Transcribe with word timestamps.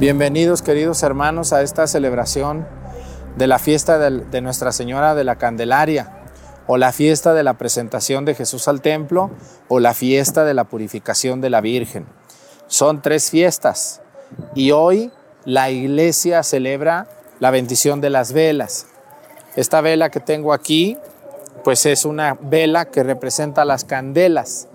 Bienvenidos 0.00 0.62
queridos 0.62 1.02
hermanos 1.02 1.52
a 1.52 1.60
esta 1.60 1.86
celebración 1.86 2.66
de 3.36 3.46
la 3.46 3.58
fiesta 3.58 3.98
de, 3.98 4.40
Nuestra 4.40 4.72
Señora 4.72 5.14
de 5.14 5.24
la 5.24 5.36
Candelaria 5.36 6.22
o 6.66 6.78
la 6.78 6.90
fiesta 6.90 7.34
de 7.34 7.42
la 7.42 7.58
presentación 7.58 8.24
de 8.24 8.34
Jesús 8.34 8.66
al 8.66 8.80
templo 8.80 9.30
o 9.68 9.78
la 9.78 9.92
fiesta 9.92 10.46
de 10.46 10.54
la 10.54 10.64
purificación 10.64 11.42
de 11.42 11.50
la 11.50 11.60
Virgen. 11.60 12.06
Son 12.66 13.02
tres 13.02 13.28
fiestas 13.28 14.00
y 14.54 14.70
hoy 14.70 15.12
la 15.44 15.68
iglesia 15.68 16.42
celebra 16.44 17.06
la 17.38 17.50
bendición 17.50 18.00
de 18.00 18.08
las 18.08 18.32
velas. 18.32 18.86
Esta 19.54 19.82
vela 19.82 20.08
que 20.08 20.20
tengo 20.20 20.54
aquí 20.54 20.96
pues 21.62 21.84
es 21.84 22.06
una 22.06 22.38
vela 22.40 22.86
que 22.86 23.02
representa 23.02 23.66
las 23.66 23.84
candelas. 23.84 24.66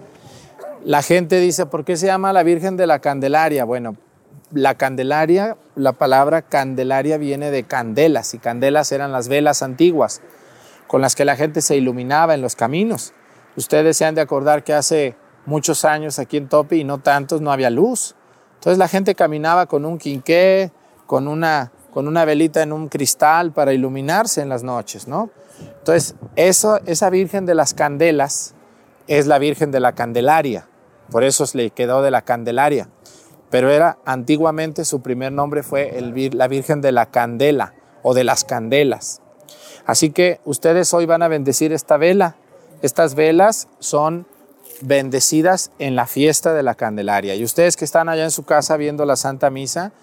La 0.84 1.02
gente 1.02 1.40
dice, 1.40 1.66
¿por 1.66 1.84
qué 1.84 1.98
se 1.98 2.06
llama 2.06 2.32
la 2.32 2.44
Virgen 2.44 2.78
de 2.78 2.86
la 2.86 3.00
Candelaria? 3.00 3.66
Bueno, 3.66 3.96
la 4.56 4.76
Candelaria, 4.76 5.58
la 5.76 5.92
palabra 5.92 6.42
Candelaria 6.42 7.18
viene 7.18 7.52
de 7.52 7.64
candelas 7.64 8.34
y 8.34 8.40
candelas 8.40 8.94
eran 8.94 9.12
las 9.12 9.28
velas 9.28 9.62
antiguas 9.62 10.22
con 10.88 11.02
las 11.02 11.14
que 11.14 11.26
la 11.26 11.36
gente 11.36 11.62
se 11.62 11.76
iluminaba 11.76 12.34
en 12.34 12.42
los 12.42 12.56
caminos. 12.56 13.14
Ustedes 13.58 13.98
se 13.98 14.06
han 14.06 14.16
de 14.16 14.22
acordar 14.22 14.64
que 14.64 14.74
hace 14.74 15.18
muchos 15.46 15.84
años 15.84 16.20
aquí 16.20 16.38
en 16.38 16.48
Topi 16.48 16.78
y 16.78 16.84
no 16.86 17.00
tantos 17.00 17.42
no 17.42 17.52
había 17.52 17.70
luz. 17.70 18.16
Entonces 18.54 18.78
la 18.78 18.88
gente 18.88 19.14
caminaba 19.14 19.66
con 19.66 19.84
un 19.84 19.98
quinqué, 19.98 20.72
con 21.06 21.28
una, 21.28 21.74
con 21.94 22.08
una 22.08 22.24
velita 22.24 22.64
en 22.64 22.72
un 22.72 22.88
cristal 22.88 23.52
para 23.52 23.74
iluminarse 23.74 24.42
en 24.42 24.48
las 24.48 24.64
noches, 24.64 25.06
¿no? 25.06 25.32
Entonces 25.80 26.16
esa 26.38 27.10
Virgen 27.10 27.46
de 27.46 27.56
las 27.56 27.74
Candelas 27.74 28.56
es 29.08 29.28
la 29.28 29.38
Virgen 29.38 29.72
de 29.72 29.82
la 29.82 29.92
Candelaria, 29.92 30.66
por 31.12 31.26
eso 31.26 31.46
se 31.46 31.58
le 31.58 31.70
quedó 31.72 32.02
de 32.02 32.12
la 32.12 32.22
Candelaria 32.22 32.88
pero 33.56 33.72
era 33.72 34.00
antiguamente 34.04 34.84
su 34.84 35.00
primer 35.00 35.32
nombre 35.32 35.64
fue 35.64 35.98
la 36.34 36.50
Virgen 36.50 36.82
de 36.82 36.92
la 36.92 37.06
Candela 37.06 37.74
o 38.04 38.14
de 38.14 38.26
las 38.26 38.44
Candelas. 38.44 39.22
Así 39.86 40.10
que 40.10 40.42
ustedes 40.44 40.94
hoy 40.94 41.06
van 41.06 41.22
a 41.22 41.30
bendecir 41.30 41.72
esta 41.72 41.96
vela. 41.96 42.36
Estas 42.82 43.16
velas 43.16 43.70
son 43.80 44.28
bendecidas 44.82 45.72
en 45.80 45.96
la 45.96 46.06
fiesta 46.06 46.54
de 46.54 46.64
la 46.64 46.76
Candelaria. 46.76 47.34
Y 47.36 47.46
ustedes 47.46 47.78
que 47.78 47.86
están 47.86 48.10
allá 48.10 48.26
en 48.26 48.32
su 48.32 48.44
casa 48.44 48.76
viendo 48.76 49.06
la 49.06 49.16
Santa 49.16 49.50
Misa, 49.50 49.94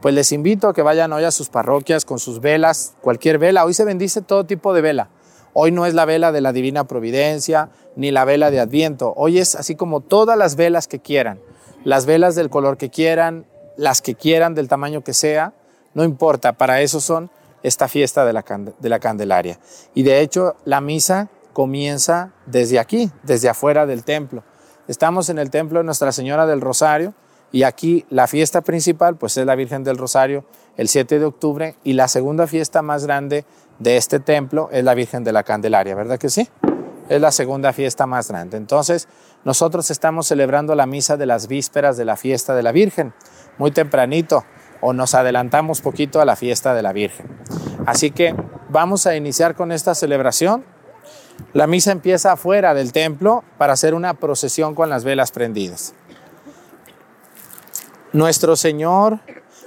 pues 0.00 0.12
les 0.12 0.32
invito 0.32 0.66
a 0.66 0.74
que 0.74 0.82
vayan 0.82 1.12
hoy 1.12 1.22
a 1.22 1.30
sus 1.30 1.48
parroquias 1.48 2.04
con 2.04 2.18
sus 2.18 2.40
velas, 2.40 2.96
cualquier 3.02 3.38
vela. 3.38 3.64
Hoy 3.64 3.74
se 3.74 3.84
bendice 3.84 4.20
todo 4.20 4.46
tipo 4.46 4.74
de 4.74 4.80
vela. 4.80 5.10
Hoy 5.52 5.70
no 5.70 5.86
es 5.86 5.94
la 5.94 6.06
vela 6.06 6.32
de 6.32 6.40
la 6.40 6.52
Divina 6.52 6.88
Providencia 6.88 7.68
ni 7.94 8.10
la 8.10 8.24
vela 8.24 8.50
de 8.50 8.58
Adviento. 8.58 9.14
Hoy 9.16 9.38
es 9.38 9.54
así 9.54 9.76
como 9.76 10.00
todas 10.00 10.36
las 10.36 10.56
velas 10.56 10.88
que 10.88 10.98
quieran 10.98 11.38
las 11.84 12.06
velas 12.06 12.34
del 12.34 12.50
color 12.50 12.76
que 12.76 12.90
quieran, 12.90 13.46
las 13.76 14.02
que 14.02 14.14
quieran, 14.14 14.54
del 14.54 14.68
tamaño 14.68 15.02
que 15.02 15.14
sea, 15.14 15.52
no 15.94 16.04
importa, 16.04 16.52
para 16.52 16.80
eso 16.80 17.00
son 17.00 17.30
esta 17.62 17.88
fiesta 17.88 18.24
de 18.24 18.32
la, 18.32 18.44
de 18.78 18.88
la 18.88 18.98
Candelaria. 18.98 19.58
Y 19.94 20.02
de 20.02 20.20
hecho, 20.20 20.56
la 20.64 20.80
misa 20.80 21.28
comienza 21.52 22.32
desde 22.44 22.78
aquí, 22.78 23.10
desde 23.22 23.48
afuera 23.48 23.86
del 23.86 24.04
templo. 24.04 24.44
Estamos 24.88 25.30
en 25.30 25.38
el 25.38 25.50
templo 25.50 25.78
de 25.78 25.84
Nuestra 25.84 26.12
Señora 26.12 26.46
del 26.46 26.60
Rosario 26.60 27.14
y 27.50 27.62
aquí 27.62 28.04
la 28.10 28.26
fiesta 28.26 28.60
principal 28.60 29.16
pues 29.16 29.36
es 29.36 29.46
la 29.46 29.54
Virgen 29.54 29.82
del 29.82 29.96
Rosario 29.96 30.44
el 30.76 30.88
7 30.88 31.18
de 31.18 31.24
octubre 31.24 31.76
y 31.82 31.94
la 31.94 32.08
segunda 32.08 32.46
fiesta 32.46 32.82
más 32.82 33.06
grande 33.06 33.44
de 33.78 33.96
este 33.96 34.20
templo 34.20 34.68
es 34.72 34.84
la 34.84 34.94
Virgen 34.94 35.24
de 35.24 35.32
la 35.32 35.42
Candelaria, 35.42 35.94
¿verdad 35.94 36.18
que 36.18 36.28
sí? 36.28 36.48
Es 37.08 37.20
la 37.20 37.32
segunda 37.32 37.72
fiesta 37.72 38.06
más 38.06 38.28
grande. 38.28 38.56
Entonces, 38.56 39.08
nosotros 39.46 39.92
estamos 39.92 40.26
celebrando 40.26 40.74
la 40.74 40.86
misa 40.86 41.16
de 41.16 41.24
las 41.24 41.46
vísperas 41.46 41.96
de 41.96 42.04
la 42.04 42.16
fiesta 42.16 42.56
de 42.56 42.64
la 42.64 42.72
Virgen, 42.72 43.14
muy 43.58 43.70
tempranito, 43.70 44.44
o 44.80 44.92
nos 44.92 45.14
adelantamos 45.14 45.82
poquito 45.82 46.20
a 46.20 46.24
la 46.24 46.34
fiesta 46.34 46.74
de 46.74 46.82
la 46.82 46.92
Virgen. 46.92 47.28
Así 47.86 48.10
que 48.10 48.34
vamos 48.70 49.06
a 49.06 49.14
iniciar 49.14 49.54
con 49.54 49.70
esta 49.70 49.94
celebración. 49.94 50.64
La 51.52 51.68
misa 51.68 51.92
empieza 51.92 52.32
afuera 52.32 52.74
del 52.74 52.90
templo 52.90 53.44
para 53.56 53.74
hacer 53.74 53.94
una 53.94 54.14
procesión 54.14 54.74
con 54.74 54.90
las 54.90 55.04
velas 55.04 55.30
prendidas. 55.30 55.94
Nuestro 58.12 58.56
Señor, 58.56 59.20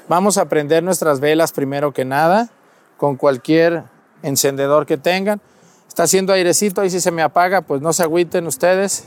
vamos 0.09 0.37
a 0.37 0.49
prender 0.49 0.83
nuestras 0.83 1.21
velas 1.21 1.53
primero 1.53 1.93
que 1.93 2.03
nada, 2.03 2.49
con 2.97 3.15
cualquier 3.15 3.85
encendedor 4.23 4.85
que 4.85 4.97
tengan. 4.97 5.39
Está 5.87 6.03
haciendo 6.03 6.33
airecito 6.33 6.83
y 6.83 6.89
si 6.89 6.99
se 6.99 7.11
me 7.11 7.21
apaga, 7.21 7.61
pues 7.61 7.81
no 7.81 7.93
se 7.93 8.03
agüiten 8.03 8.45
ustedes. 8.45 9.05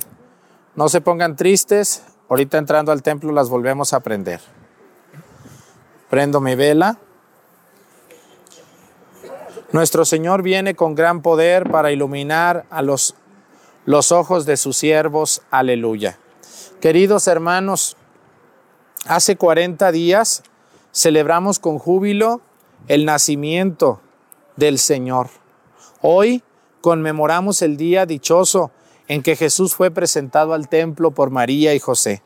No 0.75 0.88
se 0.88 1.03
pongan 1.03 1.37
tristes, 1.37 2.03
ahorita 2.31 2.56
entrando 2.56 2.93
al 2.93 3.03
templo 3.03 3.31
las 3.31 3.50
volvemos 3.50 3.93
a 3.93 4.00
prender. 4.00 4.41
Prendo 6.09 6.41
mi 6.41 6.55
vela. 6.55 6.99
Nuestro 9.72 10.06
Señor 10.06 10.43
viene 10.43 10.75
con 10.75 10.94
gran 10.94 11.21
poder 11.21 11.71
para 11.71 11.93
iluminar 11.93 12.65
a 12.71 12.81
los, 12.81 13.15
los 13.84 14.12
ojos 14.12 14.47
de 14.47 14.56
sus 14.56 14.78
siervos. 14.78 15.43
Aleluya. 15.50 16.19
Queridos 16.81 17.27
hermanos, 17.27 17.97
hace 19.06 19.37
40 19.37 19.93
días 19.93 20.43
celebramos 20.91 21.59
con 21.59 21.78
júbilo 21.78 22.41
el 22.88 23.05
nacimiento 23.05 24.00
del 24.56 24.78
Señor. 24.78 25.28
Hoy 26.00 26.43
conmemoramos 26.81 27.61
el 27.61 27.77
día 27.77 28.06
dichoso 28.06 28.71
en 29.12 29.23
que 29.23 29.37
Jesús 29.37 29.75
fue 29.75 29.91
presentado 29.91 30.55
al 30.55 30.71
templo 30.71 31.11
por 31.11 31.28
María 31.28 31.75
y 31.75 31.78
José, 31.78 32.23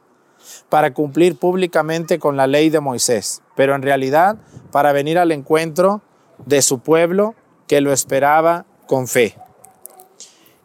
para 0.69 0.95
cumplir 0.95 1.35
públicamente 1.37 2.21
con 2.21 2.37
la 2.37 2.47
ley 2.47 2.71
de 2.71 2.79
Moisés, 2.79 3.43
pero 3.57 3.75
en 3.75 3.83
realidad 3.83 4.37
para 4.71 4.93
venir 4.93 5.19
al 5.19 5.33
encuentro 5.33 6.01
de 6.45 6.63
su 6.63 6.79
pueblo 6.79 7.35
que 7.67 7.81
lo 7.81 7.93
esperaba 7.93 8.67
con 8.87 9.09
fe. 9.09 9.35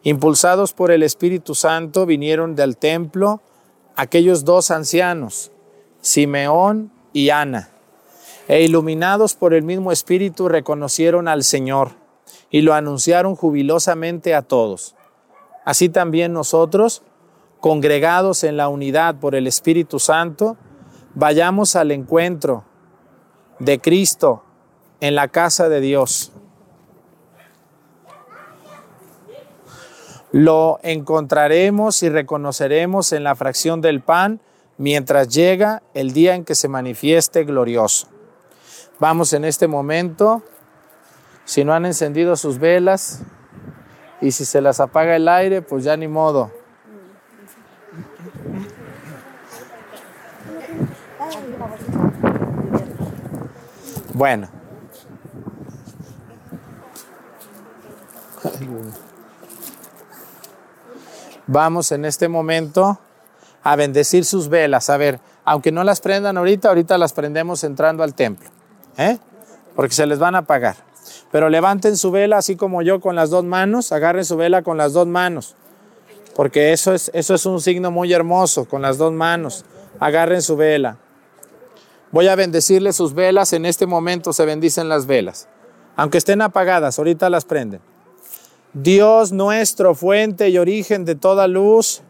Impulsados 0.04 0.72
por 0.72 0.92
el 0.92 1.02
Espíritu 1.02 1.56
Santo 1.56 2.06
vinieron 2.06 2.54
del 2.54 2.76
templo 2.76 3.40
aquellos 3.96 4.44
dos 4.44 4.70
ancianos, 4.70 5.50
Simeón 6.02 6.92
y 7.12 7.30
Ana, 7.30 7.70
e 8.46 8.62
iluminados 8.62 9.34
por 9.34 9.54
el 9.54 9.64
mismo 9.64 9.90
Espíritu 9.90 10.48
reconocieron 10.48 11.26
al 11.26 11.42
Señor 11.42 11.90
y 12.48 12.60
lo 12.60 12.74
anunciaron 12.74 13.34
jubilosamente 13.34 14.36
a 14.36 14.42
todos. 14.42 14.94
Así 15.64 15.88
también 15.88 16.32
nosotros, 16.32 17.02
congregados 17.60 18.44
en 18.44 18.56
la 18.56 18.68
unidad 18.68 19.16
por 19.16 19.34
el 19.34 19.46
Espíritu 19.46 19.98
Santo, 19.98 20.56
vayamos 21.14 21.76
al 21.76 21.90
encuentro 21.90 22.64
de 23.58 23.80
Cristo 23.80 24.42
en 25.00 25.14
la 25.14 25.28
casa 25.28 25.68
de 25.68 25.80
Dios. 25.80 26.32
Lo 30.32 30.80
encontraremos 30.82 32.02
y 32.02 32.08
reconoceremos 32.08 33.12
en 33.12 33.22
la 33.22 33.34
fracción 33.36 33.80
del 33.82 34.00
pan 34.00 34.40
mientras 34.78 35.28
llega 35.28 35.82
el 35.92 36.12
día 36.12 36.34
en 36.34 36.44
que 36.44 36.54
se 36.54 36.68
manifieste 36.68 37.44
glorioso. 37.44 38.08
Vamos 38.98 39.32
en 39.34 39.44
este 39.44 39.68
momento, 39.68 40.42
si 41.44 41.64
no 41.64 41.74
han 41.74 41.84
encendido 41.84 42.36
sus 42.36 42.58
velas, 42.58 43.22
y 44.22 44.30
si 44.30 44.44
se 44.44 44.60
las 44.60 44.78
apaga 44.78 45.16
el 45.16 45.28
aire, 45.28 45.62
pues 45.62 45.82
ya 45.82 45.96
ni 45.96 46.06
modo. 46.06 46.50
Bueno. 54.14 54.48
Vamos 61.48 61.90
en 61.90 62.04
este 62.04 62.28
momento 62.28 62.98
a 63.64 63.74
bendecir 63.74 64.24
sus 64.24 64.48
velas. 64.48 64.88
A 64.88 64.96
ver, 64.96 65.18
aunque 65.44 65.72
no 65.72 65.82
las 65.82 66.00
prendan 66.00 66.38
ahorita, 66.38 66.68
ahorita 66.68 66.96
las 66.96 67.12
prendemos 67.12 67.64
entrando 67.64 68.04
al 68.04 68.14
templo. 68.14 68.48
¿eh? 68.96 69.18
Porque 69.74 69.94
se 69.94 70.06
les 70.06 70.20
van 70.20 70.36
a 70.36 70.38
apagar. 70.38 70.76
Pero 71.32 71.48
levanten 71.48 71.96
su 71.96 72.10
vela 72.10 72.36
así 72.36 72.54
como 72.56 72.82
yo 72.82 73.00
con 73.00 73.16
las 73.16 73.30
dos 73.30 73.42
manos, 73.42 73.90
agarren 73.90 74.24
su 74.24 74.36
vela 74.36 74.62
con 74.62 74.76
las 74.76 74.92
dos 74.92 75.08
manos, 75.08 75.56
porque 76.36 76.72
eso 76.72 76.92
es, 76.92 77.10
eso 77.14 77.34
es 77.34 77.46
un 77.46 77.60
signo 77.60 77.90
muy 77.90 78.12
hermoso, 78.12 78.66
con 78.66 78.82
las 78.82 78.98
dos 78.98 79.12
manos. 79.12 79.64
Agarren 79.98 80.42
su 80.42 80.56
vela. 80.56 80.98
Voy 82.10 82.28
a 82.28 82.36
bendecirle 82.36 82.92
sus 82.92 83.14
velas, 83.14 83.54
en 83.54 83.64
este 83.64 83.86
momento 83.86 84.32
se 84.32 84.44
bendicen 84.44 84.88
las 84.88 85.06
velas. 85.06 85.48
Aunque 85.96 86.18
estén 86.18 86.42
apagadas, 86.42 86.98
ahorita 86.98 87.30
las 87.30 87.46
prenden. 87.46 87.80
Dios 88.74 89.32
nuestro, 89.32 89.94
fuente 89.94 90.50
y 90.50 90.58
origen 90.58 91.04
de 91.06 91.14
toda 91.14 91.48
luz, 91.48 92.02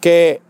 que 0.00 0.42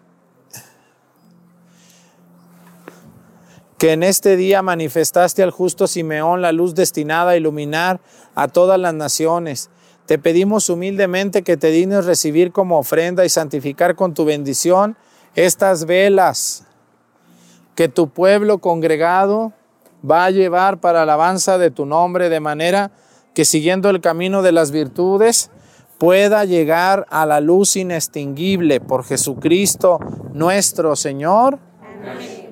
que 3.82 3.90
en 3.90 4.04
este 4.04 4.36
día 4.36 4.62
manifestaste 4.62 5.42
al 5.42 5.50
justo 5.50 5.88
Simeón 5.88 6.40
la 6.40 6.52
luz 6.52 6.76
destinada 6.76 7.32
a 7.32 7.36
iluminar 7.36 7.98
a 8.36 8.46
todas 8.46 8.78
las 8.78 8.94
naciones. 8.94 9.70
Te 10.06 10.20
pedimos 10.20 10.70
humildemente 10.70 11.42
que 11.42 11.56
te 11.56 11.72
dignes 11.72 12.04
recibir 12.04 12.52
como 12.52 12.78
ofrenda 12.78 13.24
y 13.24 13.28
santificar 13.28 13.96
con 13.96 14.14
tu 14.14 14.24
bendición 14.24 14.96
estas 15.34 15.86
velas, 15.86 16.64
que 17.74 17.88
tu 17.88 18.08
pueblo 18.08 18.58
congregado 18.58 19.52
va 20.08 20.26
a 20.26 20.30
llevar 20.30 20.78
para 20.78 21.02
alabanza 21.02 21.58
de 21.58 21.72
tu 21.72 21.84
nombre, 21.84 22.28
de 22.28 22.38
manera 22.38 22.92
que 23.34 23.44
siguiendo 23.44 23.90
el 23.90 24.00
camino 24.00 24.42
de 24.42 24.52
las 24.52 24.70
virtudes 24.70 25.50
pueda 25.98 26.44
llegar 26.44 27.04
a 27.10 27.26
la 27.26 27.40
luz 27.40 27.74
inextinguible 27.74 28.78
por 28.78 29.02
Jesucristo 29.02 29.98
nuestro 30.32 30.94
Señor. 30.94 31.58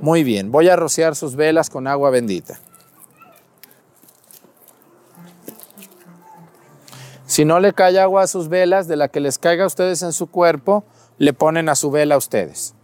Muy 0.00 0.25
bien, 0.25 0.50
voy 0.50 0.69
a 0.69 0.76
rociar 0.76 1.14
sus 1.14 1.37
velas 1.37 1.69
con 1.69 1.87
agua 1.87 2.11
bendita. 2.11 2.58
Si 7.26 7.44
no 7.44 7.61
le 7.61 7.73
cae 7.75 8.00
agua 8.00 8.23
a 8.23 8.26
sus 8.26 8.49
velas, 8.49 8.88
de 8.88 8.97
la 8.97 9.08
que 9.08 9.20
les 9.20 9.38
caiga 9.38 9.64
a 9.64 9.67
ustedes 9.67 10.02
en 10.02 10.12
su 10.12 10.26
cuerpo, 10.26 10.85
le 11.19 11.32
ponen 11.32 11.69
a 11.69 11.75
su 11.75 11.91
vela 11.91 12.17
a 12.17 12.19
ustedes. 12.19 12.75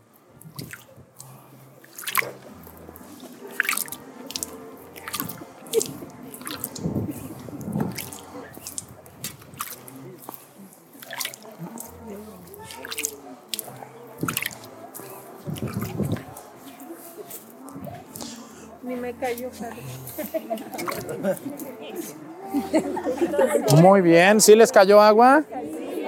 Muy 23.81 24.01
bien, 24.01 24.41
¿sí 24.41 24.55
les 24.55 24.73
cayó 24.73 25.01
agua? 25.01 25.45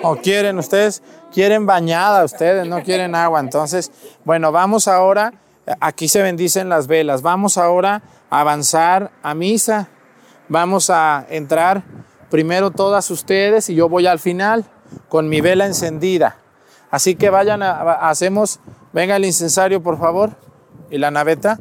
¿O 0.03 0.17
quieren 0.17 0.59
ustedes? 0.59 1.03
Quieren 1.33 1.67
bañada 1.67 2.25
ustedes, 2.25 2.67
no 2.67 2.83
quieren 2.83 3.15
agua. 3.15 3.41
Entonces, 3.41 3.91
bueno, 4.25 4.53
vamos 4.53 4.89
ahora, 4.89 5.35
aquí 5.81 6.09
se 6.09 6.23
bendicen 6.23 6.69
las 6.69 6.87
velas, 6.87 7.23
vamos 7.23 7.59
ahora 7.59 8.03
a 8.31 8.41
avanzar 8.41 9.11
a 9.23 9.35
misa. 9.35 9.89
Vamos 10.51 10.89
a 10.89 11.27
entrar 11.29 11.83
primero 12.31 12.71
todas 12.71 13.11
ustedes 13.11 13.69
y 13.69 13.75
yo 13.75 13.91
voy 13.91 14.07
al 14.07 14.19
final 14.19 14.65
con 15.11 15.29
mi 15.29 15.43
vela 15.43 15.67
encendida. 15.67 16.37
Así 16.91 17.17
que 17.17 17.29
vayan, 17.29 17.63
a, 17.63 18.09
hacemos, 18.09 18.59
venga 18.95 19.17
el 19.17 19.27
incensario 19.27 19.83
por 19.83 19.99
favor 19.99 20.31
y 20.91 20.97
la 20.97 21.11
naveta. 21.11 21.61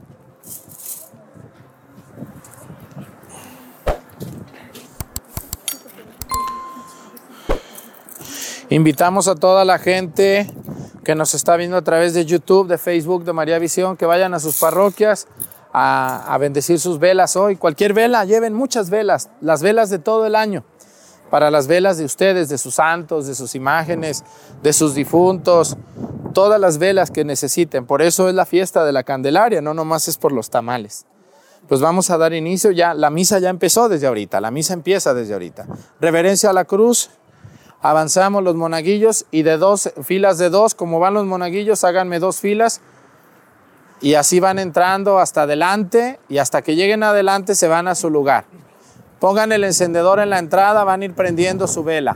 Invitamos 8.70 9.30
a 9.30 9.36
toda 9.36 9.64
la 9.64 9.80
gente 9.80 10.52
que 11.06 11.16
nos 11.16 11.34
está 11.34 11.56
viendo 11.56 11.78
a 11.78 11.84
través 11.84 12.14
de 12.14 12.26
YouTube, 12.26 12.68
de 12.68 12.78
Facebook, 12.78 13.24
de 13.24 13.32
María 13.32 13.60
Visión, 13.60 13.96
que 13.96 14.06
vayan 14.06 14.34
a 14.34 14.42
sus 14.42 14.58
parroquias 14.58 15.28
a, 15.72 16.38
bendecir 16.38 16.78
sus 16.78 17.00
velas 17.00 17.38
hoy. 17.38 17.56
Cualquier 17.56 17.94
vela, 17.94 18.26
lleven 18.26 18.54
muchas 18.54 18.90
velas, 18.90 19.30
las 19.40 19.62
velas 19.62 19.90
de 19.90 20.00
todo 20.00 20.26
el 20.26 20.36
año, 20.36 20.66
para 21.30 21.50
las 21.50 21.68
velas 21.68 21.98
de 21.98 22.04
ustedes, 22.04 22.50
de 22.50 22.58
sus 22.58 22.76
santos, 22.76 23.26
de 23.26 23.36
sus 23.36 23.56
imágenes, 23.56 24.26
de 24.62 24.74
sus 24.74 24.96
difuntos, 24.96 25.78
todas 26.34 26.60
las 26.60 26.78
velas 26.78 27.10
que 27.10 27.24
necesiten. 27.24 27.86
Por 27.86 28.02
eso 28.02 28.28
es 28.28 28.36
la 28.36 28.46
fiesta 28.46 28.84
de 28.84 28.92
la 28.92 29.04
Candelaria, 29.04 29.62
no 29.62 29.74
nomás 29.74 30.10
es 30.10 30.18
por 30.18 30.34
los 30.34 30.50
tamales. 30.50 31.06
Pues 31.70 31.80
vamos 31.80 32.10
a 32.10 32.18
dar 32.18 32.34
inicio 32.34 32.72
ya, 32.72 32.94
la 32.94 33.12
misa 33.12 33.40
ya 33.40 33.50
empezó 33.50 33.88
desde 33.88 34.08
ahorita, 34.08 34.42
la 34.42 34.52
misa 34.52 34.74
empieza 34.74 35.14
desde 35.14 35.34
ahorita. 35.34 35.68
Reverencia 36.02 36.50
a 36.50 36.54
la 36.54 36.66
cruz, 36.66 37.12
avanzamos 37.82 38.44
los 38.44 38.56
monaguillos 38.56 39.26
y 39.32 39.44
de 39.44 39.58
dos 39.58 39.92
filas 40.04 40.38
de 40.38 40.50
dos, 40.50 40.76
como 40.76 41.00
van 41.00 41.14
los 41.14 41.26
monaguillos, 41.26 41.84
háganme 41.84 42.20
dos 42.20 42.40
filas 42.40 42.82
y 44.02 44.14
así 44.14 44.40
van 44.40 44.60
entrando 44.60 45.20
hasta 45.20 45.44
adelante 45.44 46.20
y 46.30 46.38
hasta 46.38 46.62
que 46.62 46.76
lleguen 46.76 47.04
adelante 47.04 47.56
se 47.56 47.68
van 47.68 47.88
a 47.88 47.96
su 47.96 48.10
lugar. 48.10 48.46
Pongan 49.20 49.52
el 49.52 49.64
encendedor 49.64 50.20
en 50.20 50.30
la 50.30 50.40
entrada, 50.40 50.84
van 50.84 51.02
a 51.02 51.06
ir 51.06 51.16
prendiendo 51.16 51.68
su 51.68 51.84
vela. 51.84 52.16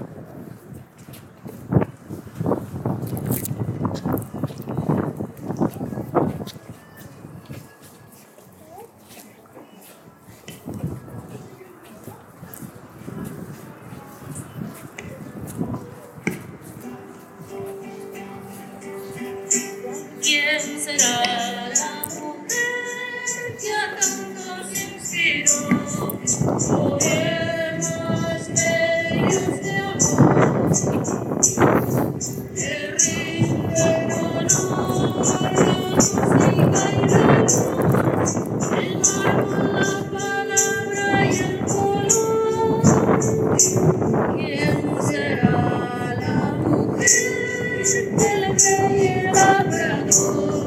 la 21.01 22.05
mujer 22.05 23.57
que 23.59 23.73
a 23.73 23.95
tantos 23.99 24.67
inspiró 24.71 25.57
poemas 26.69 28.43
bellos 28.49 29.55
de 29.63 29.73
amor. 29.77 30.71
El 32.55 32.83
rinde 32.99 33.89
honor 34.11 34.45
a 34.45 34.83
y 36.51 36.65
bailará 36.65 37.45
el 38.77 38.91
mar 38.99 39.37
con 39.47 39.67
la 39.73 39.89
palabra 40.11 41.25
y 41.25 41.27
el 41.39 41.55
color. 41.65 42.81
¿Quién 44.35 44.77
será 45.01 46.15
la 46.19 46.35
mujer 46.63 47.81
que 48.17 48.31
le 48.37 48.49
creyera 48.55 49.65
perdón? 49.69 50.60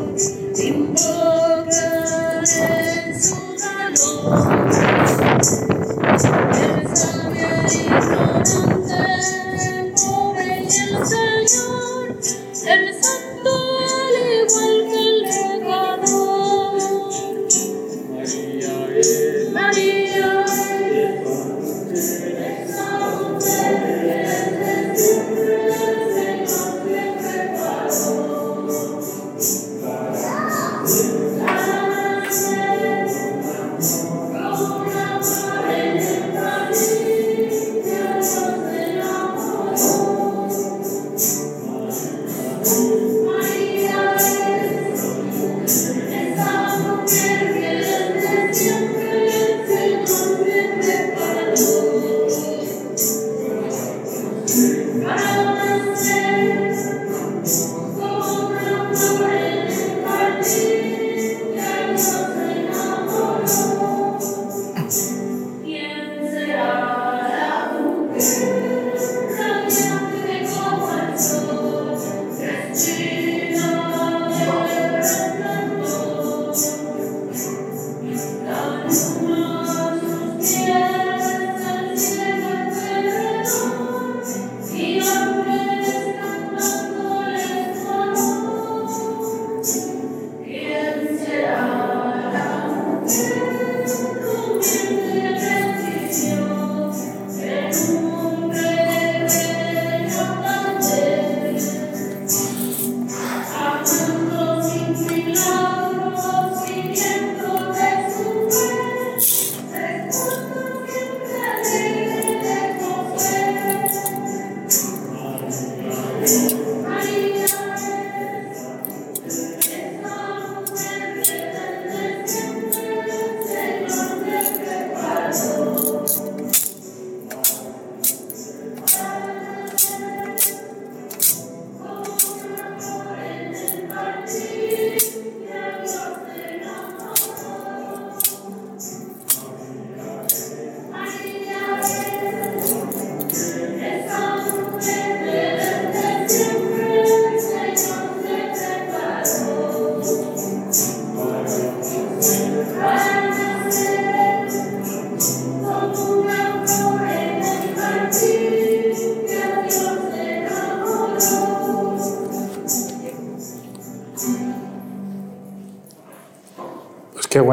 소가 3.18 3.90
높은 3.90 4.70
내 4.70 4.76
삶의 6.94 7.66
이거는 7.72 8.74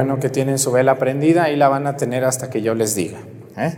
bueno 0.01 0.19
que 0.19 0.29
tienen 0.29 0.57
su 0.57 0.71
vela 0.71 0.97
prendida 0.97 1.51
y 1.51 1.55
la 1.55 1.69
van 1.69 1.85
a 1.85 1.95
tener 1.95 2.25
hasta 2.25 2.49
que 2.49 2.63
yo 2.63 2.73
les 2.73 2.95
diga. 2.95 3.19
¿eh? 3.55 3.77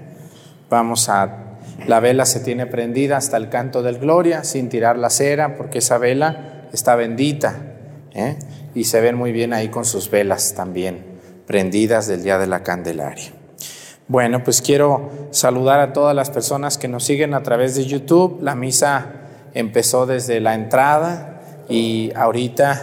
Vamos 0.69 1.09
a... 1.09 1.57
La 1.85 1.99
vela 1.99 2.25
se 2.25 2.39
tiene 2.39 2.65
prendida 2.65 3.17
hasta 3.17 3.35
el 3.35 3.49
canto 3.49 3.83
del 3.83 3.99
gloria 3.99 4.45
sin 4.45 4.69
tirar 4.69 4.97
la 4.97 5.09
cera 5.09 5.57
porque 5.57 5.79
esa 5.79 5.97
vela 5.97 6.67
está 6.71 6.95
bendita. 6.95 7.55
¿eh? 8.13 8.37
Y 8.73 8.85
se 8.85 9.01
ven 9.01 9.15
muy 9.15 9.33
bien 9.33 9.51
ahí 9.51 9.67
con 9.67 9.83
sus 9.83 10.09
velas 10.09 10.53
también 10.55 11.03
prendidas 11.45 12.07
del 12.07 12.23
día 12.23 12.37
de 12.37 12.47
la 12.47 12.63
Candelaria. 12.63 13.33
Bueno, 14.07 14.45
pues 14.45 14.61
quiero 14.61 15.11
saludar 15.31 15.81
a 15.81 15.91
todas 15.91 16.15
las 16.15 16.29
personas 16.29 16.77
que 16.77 16.87
nos 16.87 17.03
siguen 17.03 17.33
a 17.33 17.43
través 17.43 17.75
de 17.75 17.83
YouTube. 17.83 18.39
La 18.41 18.55
misa 18.55 19.07
empezó 19.53 20.05
desde 20.05 20.39
la 20.39 20.55
entrada 20.55 21.41
y 21.67 22.13
ahorita 22.15 22.81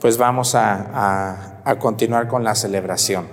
pues 0.00 0.18
vamos 0.18 0.56
a, 0.56 0.86
a 0.92 1.53
continuar 1.78 2.28
con 2.28 2.44
la 2.44 2.54
celebración. 2.54 3.26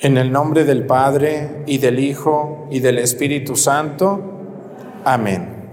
En 0.00 0.18
el 0.18 0.30
nombre 0.30 0.64
del 0.64 0.84
Padre 0.84 1.62
y 1.66 1.78
del 1.78 1.98
Hijo 1.98 2.66
y 2.70 2.80
del 2.80 2.98
Espíritu 2.98 3.56
Santo. 3.56 4.20
Amén. 5.04 5.70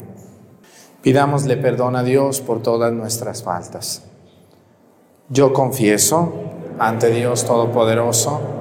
Pidámosle 1.01 1.57
perdón 1.57 1.97
a 1.97 2.03
Dios 2.03 2.39
por 2.39 2.61
todas 2.61 2.93
nuestras 2.93 3.43
faltas. 3.43 4.03
Yo 5.27 5.51
confieso 5.51 6.31
ante 6.79 7.09
Dios 7.09 7.45
Todopoderoso 7.45 8.60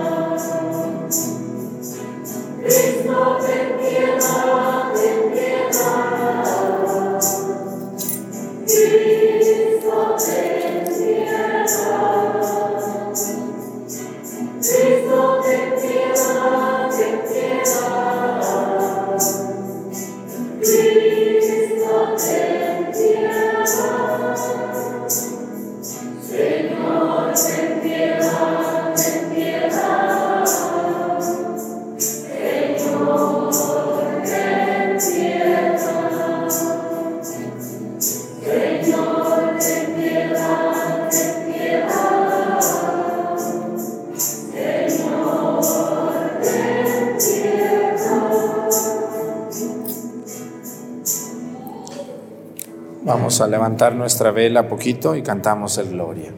levantar 53.71 53.95
nuestra 53.95 54.31
vela 54.31 54.67
poquito 54.67 55.15
y 55.15 55.21
cantamos 55.21 55.77
el 55.77 55.91
Gloria. 55.91 56.33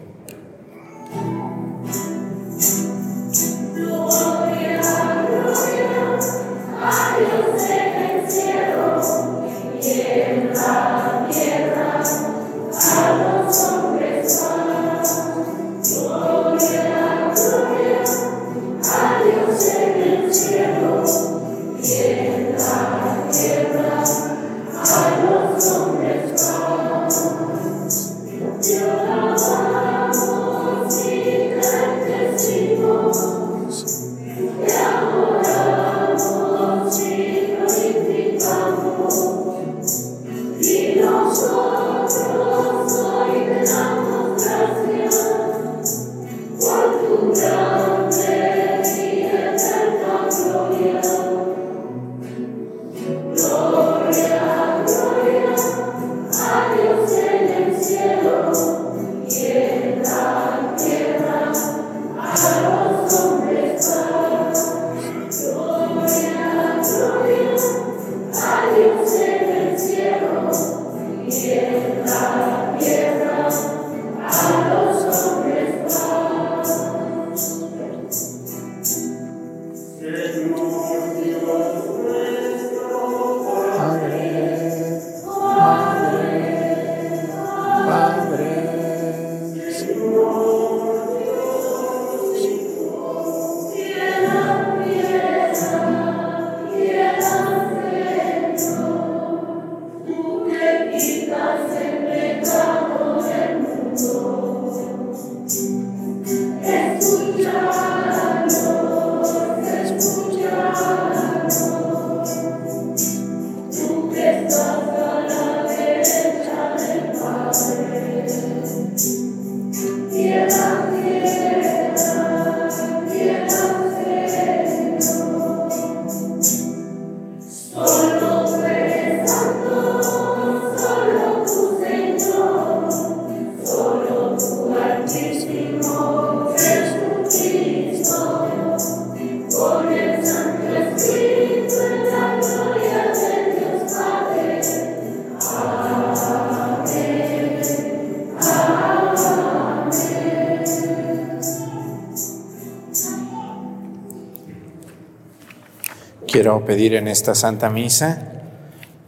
Quiero 156.54 156.68
pedir 156.68 156.94
en 156.94 157.08
esta 157.08 157.34
Santa 157.34 157.72
Misa 157.72 158.32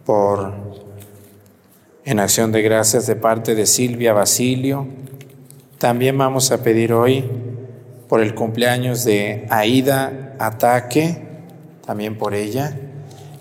por 0.04 0.52
en 2.04 2.20
acción 2.20 2.52
de 2.52 2.64
gracias 2.64 3.06
de 3.06 3.16
parte 3.16 3.54
de 3.54 3.68
Silvia 3.68 4.14
Basilio. 4.14 4.88
También 5.78 6.18
vamos 6.18 6.52
a 6.52 6.64
pedir 6.64 6.92
hoy 6.92 7.24
por 8.10 8.22
el 8.22 8.34
cumpleaños 8.34 9.06
de 9.06 9.46
Aida 9.52 10.34
Ataque, 10.40 11.22
también 11.86 12.18
por 12.18 12.34
ella. 12.34 12.76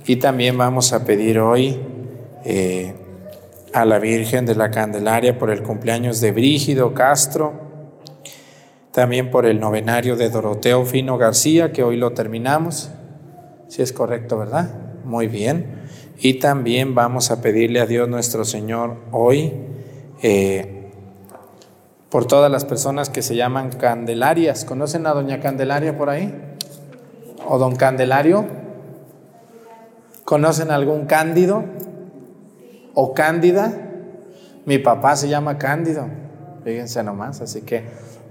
Y 0.05 0.17
también 0.17 0.59
vamos 0.59 0.93
a 0.93 1.07
pedir 1.07 1.39
hoy 1.39 1.81
eh, 2.45 2.93
a 3.73 3.87
la 3.87 3.99
Virgen 3.99 4.45
de 4.45 4.55
la 4.55 4.71
Candelaria 4.71 5.39
por 5.39 5.49
el 5.51 5.63
cumpleaños 5.63 6.21
de 6.21 6.31
Brígido 6.31 6.93
Castro, 6.93 7.55
también 8.93 9.31
por 9.31 9.47
el 9.47 9.59
novenario 9.59 10.15
de 10.15 10.29
Doroteo 10.29 10.85
Fino 10.85 11.17
García, 11.17 11.73
que 11.73 11.83
hoy 11.83 11.97
lo 11.97 12.13
terminamos. 12.13 12.91
Si 13.69 13.83
es 13.83 13.93
correcto, 13.93 14.39
¿verdad? 14.39 14.71
Muy 15.05 15.27
bien. 15.27 15.83
Y 16.19 16.35
también 16.35 16.95
vamos 16.95 17.31
a 17.31 17.41
pedirle 17.43 17.81
a 17.81 17.87
Dios 17.87 18.09
nuestro 18.09 18.45
Señor 18.45 18.97
hoy 19.11 19.53
eh, 20.23 20.91
por 22.09 22.27
todas 22.27 22.51
las 22.51 22.65
personas 22.65 23.11
que 23.11 23.23
se 23.23 23.37
llaman 23.37 23.71
Candelarias. 23.71 24.65
¿Conocen 24.65 25.07
a 25.07 25.13
Doña 25.13 25.41
Candelaria 25.41 25.97
por 25.97 26.11
ahí? 26.11 26.35
¿O 27.47 27.59
Don 27.59 27.77
Candelario? 27.77 28.47
¿Conocen 30.25 30.71
algún 30.71 31.07
Cándido? 31.07 31.65
¿O 32.95 33.13
Cándida? 33.13 33.73
Mi 34.65 34.79
papá 34.79 35.17
se 35.17 35.29
llama 35.29 35.59
Cándido, 35.59 36.07
fíjense 36.65 37.03
nomás, 37.03 37.43
así 37.43 37.61
que 37.63 37.85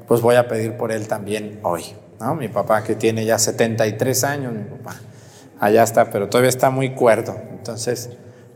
pues 0.08 0.22
voy 0.22 0.36
a 0.36 0.48
pedir 0.48 0.78
por 0.78 0.92
él 0.92 1.08
también 1.08 1.60
hoy. 1.62 1.84
¿no? 2.20 2.34
Mi 2.34 2.48
papá 2.48 2.84
que 2.84 2.96
tiene 2.96 3.24
ya 3.24 3.38
73 3.38 4.24
años, 4.24 4.54
mi 4.54 4.64
papá 4.64 4.96
allá 5.60 5.84
está, 5.84 6.10
pero 6.10 6.30
todavía 6.30 6.50
está 6.50 6.70
muy 6.70 6.92
cuerdo. 6.92 7.36
Entonces, 7.52 8.10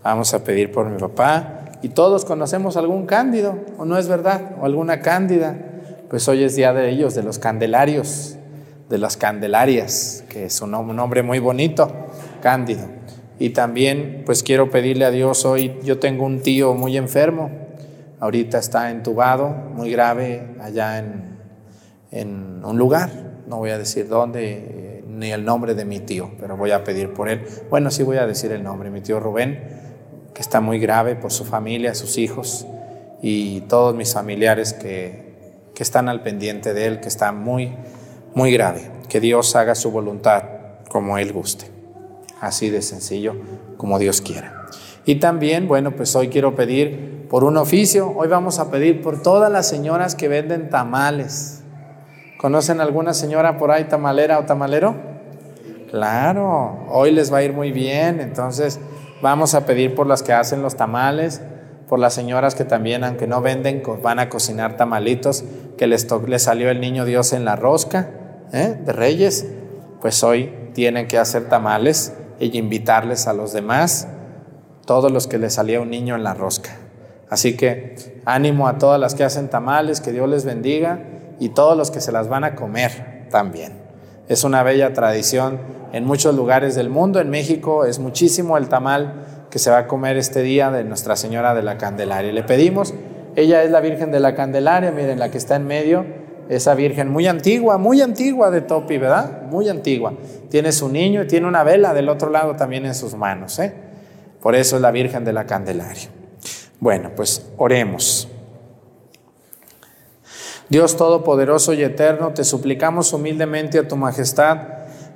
vamos 0.04 0.34
a 0.34 0.44
pedir 0.44 0.72
por 0.72 0.90
mi 0.90 0.98
papá. 0.98 1.66
Y 1.82 1.90
todos 1.90 2.26
conocemos 2.26 2.78
algún 2.78 3.06
cándido, 3.06 3.60
¿o 3.78 3.86
no 3.86 3.98
es 3.98 4.08
verdad? 4.08 4.56
O 4.60 4.66
alguna 4.66 5.02
cándida. 5.02 5.56
Pues 6.10 6.28
hoy 6.28 6.44
es 6.44 6.56
día 6.56 6.74
de 6.74 6.90
ellos, 6.90 7.14
de 7.16 7.24
los 7.24 7.40
candelarios, 7.40 8.38
de 8.90 8.98
las 8.98 9.18
candelarias, 9.18 10.24
que 10.30 10.46
es 10.46 10.62
un 10.62 10.72
nombre 10.72 11.22
muy 11.24 11.40
bonito, 11.40 11.92
cándido. 12.42 12.86
Y 13.40 13.52
también, 13.52 14.24
pues 14.26 14.42
quiero 14.42 14.72
pedirle 14.72 15.06
a 15.06 15.12
Dios 15.12 15.46
hoy, 15.46 15.78
yo 15.84 16.00
tengo 16.00 16.26
un 16.26 16.42
tío 16.42 16.74
muy 16.74 16.98
enfermo, 16.98 17.52
ahorita 18.20 18.58
está 18.58 18.90
entubado, 18.90 19.50
muy 19.50 19.92
grave, 19.92 20.56
allá 20.60 20.98
en, 20.98 21.38
en 22.12 22.66
un 22.66 22.78
lugar, 22.78 23.12
no 23.48 23.58
voy 23.58 23.70
a 23.70 23.78
decir 23.78 24.08
dónde, 24.08 24.87
ni 25.18 25.32
el 25.32 25.44
nombre 25.44 25.74
de 25.74 25.84
mi 25.84 26.00
tío, 26.00 26.32
pero 26.40 26.56
voy 26.56 26.72
a 26.72 26.84
pedir 26.84 27.12
por 27.14 27.28
él. 27.28 27.46
Bueno, 27.70 27.92
sí 27.92 28.04
voy 28.04 28.18
a 28.18 28.28
decir 28.28 28.52
el 28.52 28.64
nombre, 28.64 28.90
mi 28.92 29.02
tío 29.02 29.20
Rubén, 29.20 29.64
que 30.34 30.42
está 30.42 30.62
muy 30.62 30.80
grave 30.80 31.16
por 31.16 31.32
su 31.32 31.44
familia, 31.44 31.96
sus 31.96 32.18
hijos 32.18 32.68
y 33.22 33.62
todos 33.62 33.96
mis 33.96 34.14
familiares 34.14 34.74
que, 34.74 35.28
que 35.74 35.84
están 35.84 36.08
al 36.08 36.22
pendiente 36.22 36.74
de 36.74 36.86
él, 36.86 37.00
que 37.00 37.08
está 37.08 37.32
muy, 37.32 37.74
muy 38.36 38.52
grave. 38.52 38.92
Que 39.10 39.20
Dios 39.20 39.56
haga 39.56 39.74
su 39.74 39.92
voluntad 39.92 40.44
como 40.90 41.18
Él 41.18 41.34
guste. 41.34 41.72
Así 42.40 42.70
de 42.70 42.82
sencillo, 42.82 43.36
como 43.78 43.98
Dios 43.98 44.22
quiera. 44.22 44.68
Y 45.06 45.16
también, 45.16 45.68
bueno, 45.68 45.96
pues 45.96 46.16
hoy 46.16 46.28
quiero 46.28 46.56
pedir 46.56 47.28
por 47.30 47.44
un 47.44 47.58
oficio. 47.58 48.14
Hoy 48.16 48.28
vamos 48.28 48.60
a 48.60 48.70
pedir 48.70 49.02
por 49.02 49.22
todas 49.22 49.52
las 49.52 49.68
señoras 49.68 50.16
que 50.16 50.28
venden 50.28 50.70
tamales. 50.70 51.57
¿Conocen 52.38 52.82
alguna 52.82 53.16
señora 53.16 53.58
por 53.58 53.72
ahí 53.72 53.86
tamalera 53.86 54.38
o 54.38 54.46
tamalero? 54.46 54.96
Claro, 55.90 56.86
hoy 56.90 57.12
les 57.12 57.34
va 57.34 57.38
a 57.40 57.44
ir 57.44 57.52
muy 57.52 57.72
bien, 57.72 58.20
entonces 58.20 58.80
vamos 59.24 59.56
a 59.56 59.66
pedir 59.66 59.96
por 59.96 60.06
las 60.06 60.22
que 60.22 60.34
hacen 60.34 60.62
los 60.62 60.76
tamales, 60.76 61.42
por 61.88 61.98
las 61.98 62.14
señoras 62.14 62.54
que 62.54 62.64
también, 62.64 63.04
aunque 63.04 63.26
no 63.26 63.42
venden, 63.42 63.82
van 64.04 64.20
a 64.20 64.30
cocinar 64.30 64.78
tamalitos, 64.78 65.46
que 65.78 65.88
les, 65.88 66.08
les 66.28 66.44
salió 66.44 66.70
el 66.70 66.80
niño 66.80 67.06
Dios 67.06 67.34
en 67.34 67.44
la 67.44 67.56
rosca 67.56 68.10
¿eh? 68.54 68.78
de 68.86 68.94
Reyes, 68.94 69.48
pues 70.00 70.24
hoy 70.24 70.54
tienen 70.74 71.08
que 71.08 71.18
hacer 71.18 71.50
tamales 71.50 72.14
y 72.40 72.56
invitarles 72.56 73.26
a 73.26 73.34
los 73.34 73.52
demás, 73.52 74.08
todos 74.86 75.12
los 75.12 75.26
que 75.26 75.40
les 75.40 75.56
salía 75.56 75.82
un 75.82 75.90
niño 75.90 76.16
en 76.16 76.24
la 76.24 76.36
rosca. 76.36 76.76
Así 77.32 77.58
que 77.58 78.22
ánimo 78.26 78.68
a 78.68 78.78
todas 78.78 79.00
las 79.00 79.16
que 79.16 79.24
hacen 79.24 79.50
tamales, 79.50 80.02
que 80.02 80.12
Dios 80.12 80.30
les 80.30 80.46
bendiga 80.46 81.00
y 81.40 81.50
todos 81.50 81.78
los 81.78 81.92
que 81.92 82.02
se 82.02 82.12
las 82.12 82.30
van 82.30 82.44
a 82.44 82.56
comer 82.56 83.28
también. 83.30 83.74
Es 84.28 84.44
una 84.44 84.64
bella 84.64 84.94
tradición 84.94 85.60
en 85.94 86.06
muchos 86.06 86.36
lugares 86.36 86.76
del 86.76 86.90
mundo. 86.90 87.20
En 87.20 87.30
México 87.30 87.86
es 87.86 88.00
muchísimo 88.00 88.58
el 88.58 88.68
tamal 88.68 89.48
que 89.50 89.60
se 89.60 89.72
va 89.72 89.80
a 89.80 89.88
comer 89.88 90.18
este 90.18 90.42
día 90.42 90.70
de 90.72 90.84
Nuestra 90.84 91.16
Señora 91.16 91.56
de 91.56 91.64
la 91.64 91.78
Candelaria. 91.78 92.32
Le 92.34 92.44
pedimos, 92.44 92.94
ella 93.36 93.64
es 93.64 93.72
la 93.72 93.80
Virgen 93.80 94.12
de 94.12 94.20
la 94.20 94.36
Candelaria, 94.36 94.92
miren 94.92 95.20
la 95.20 95.32
que 95.32 95.38
está 95.38 95.56
en 95.56 95.66
medio, 95.66 96.06
esa 96.50 96.76
Virgen 96.76 97.10
muy 97.10 97.28
antigua, 97.28 97.78
muy 97.78 98.02
antigua 98.02 98.52
de 98.52 98.62
Topi, 98.62 98.98
¿verdad? 98.98 99.44
Muy 99.44 99.70
antigua. 99.70 100.14
Tiene 100.50 100.72
su 100.72 100.90
niño 100.90 101.24
y 101.24 101.28
tiene 101.28 101.48
una 101.48 101.64
vela 101.64 101.94
del 101.94 102.10
otro 102.10 102.30
lado 102.30 102.56
también 102.56 102.86
en 102.86 102.96
sus 102.96 103.16
manos, 103.16 103.60
¿eh? 103.60 103.74
Por 104.42 104.56
eso 104.56 104.76
es 104.76 104.82
la 104.82 104.92
Virgen 104.92 105.26
de 105.26 105.34
la 105.34 105.46
Candelaria. 105.46 106.10
Bueno, 106.80 107.12
pues 107.16 107.50
oremos. 107.58 108.27
Dios 110.70 110.98
Todopoderoso 110.98 111.74
y 111.74 111.82
Eterno, 111.82 112.34
te 112.34 112.44
suplicamos 112.44 113.14
humildemente 113.14 113.80
a 113.80 113.88
tu 113.88 113.96
majestad, 113.96 114.58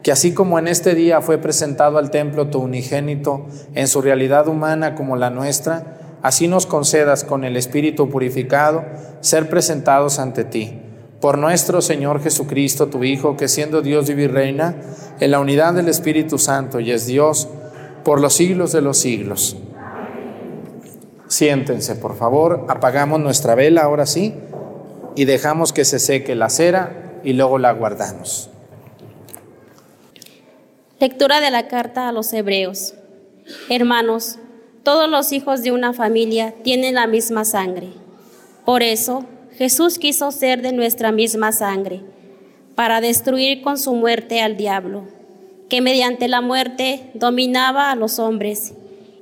que 0.02 0.14
así 0.14 0.34
como 0.34 0.58
en 0.58 0.70
este 0.70 0.96
día 0.96 1.20
fue 1.20 1.40
presentado 1.40 1.98
al 1.98 2.10
templo 2.10 2.48
tu 2.48 2.60
unigénito, 2.60 3.48
en 3.76 3.90
su 3.90 4.02
realidad 4.02 4.48
humana 4.48 4.96
como 4.96 5.18
la 5.18 5.30
nuestra, 5.30 6.18
así 6.22 6.48
nos 6.48 6.66
concedas 6.66 7.26
con 7.26 7.44
el 7.44 7.58
Espíritu 7.58 8.10
purificado 8.10 8.86
ser 9.20 9.50
presentados 9.50 10.20
ante 10.20 10.46
ti. 10.46 10.80
Por 11.20 11.38
nuestro 11.38 11.82
Señor 11.82 12.24
Jesucristo, 12.24 12.88
tu 12.88 13.04
Hijo, 13.04 13.36
que 13.36 13.50
siendo 13.50 13.82
Dios 13.82 14.10
y 14.10 14.28
reina, 14.28 14.76
en 15.20 15.32
la 15.32 15.40
unidad 15.40 15.74
del 15.74 15.90
Espíritu 15.90 16.38
Santo 16.40 16.80
y 16.80 16.92
es 16.92 17.06
Dios 17.06 17.50
por 18.06 18.22
los 18.22 18.34
siglos 18.34 18.72
de 18.72 18.82
los 18.82 18.98
siglos. 18.98 19.58
Siéntense, 21.28 21.96
por 21.96 22.16
favor, 22.16 22.66
apagamos 22.70 23.20
nuestra 23.20 23.54
vela 23.54 23.82
ahora 23.82 24.06
sí 24.06 24.34
y 25.16 25.26
dejamos 25.26 25.74
que 25.74 25.86
se 25.86 26.00
seque 26.00 26.36
la 26.36 26.50
cera 26.50 27.20
y 27.24 27.34
luego 27.34 27.58
la 27.58 27.72
guardamos. 27.72 28.50
Lectura 31.00 31.42
de 31.42 31.52
la 31.52 31.68
carta 31.68 32.08
a 32.08 32.12
los 32.12 32.32
hebreos. 32.34 32.94
Hermanos, 33.70 34.38
todos 34.84 35.10
los 35.10 35.32
hijos 35.32 35.64
de 35.64 35.72
una 35.72 35.94
familia 35.94 36.54
tienen 36.64 36.96
la 36.96 37.08
misma 37.08 37.46
sangre. 37.46 37.90
Por 38.66 38.84
eso, 38.84 39.26
Jesús 39.58 40.00
quiso 40.00 40.32
ser 40.32 40.62
de 40.62 40.74
nuestra 40.74 41.12
misma 41.12 41.52
sangre, 41.52 42.02
para 42.76 43.02
destruir 43.02 43.62
con 43.62 43.78
su 43.78 43.94
muerte 43.94 44.42
al 44.42 44.58
diablo, 44.58 45.04
que 45.70 45.82
mediante 45.82 46.28
la 46.28 46.42
muerte 46.42 47.12
dominaba 47.14 47.92
a 47.92 47.96
los 47.96 48.18
hombres, 48.18 48.74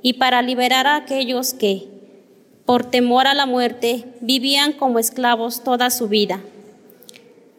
y 0.02 0.14
para 0.14 0.40
liberar 0.42 0.86
a 0.86 0.96
aquellos 0.96 1.52
que, 1.52 1.88
por 2.70 2.84
temor 2.84 3.26
a 3.26 3.34
la 3.34 3.46
muerte, 3.46 4.04
vivían 4.20 4.74
como 4.74 5.00
esclavos 5.00 5.64
toda 5.64 5.90
su 5.90 6.06
vida. 6.06 6.38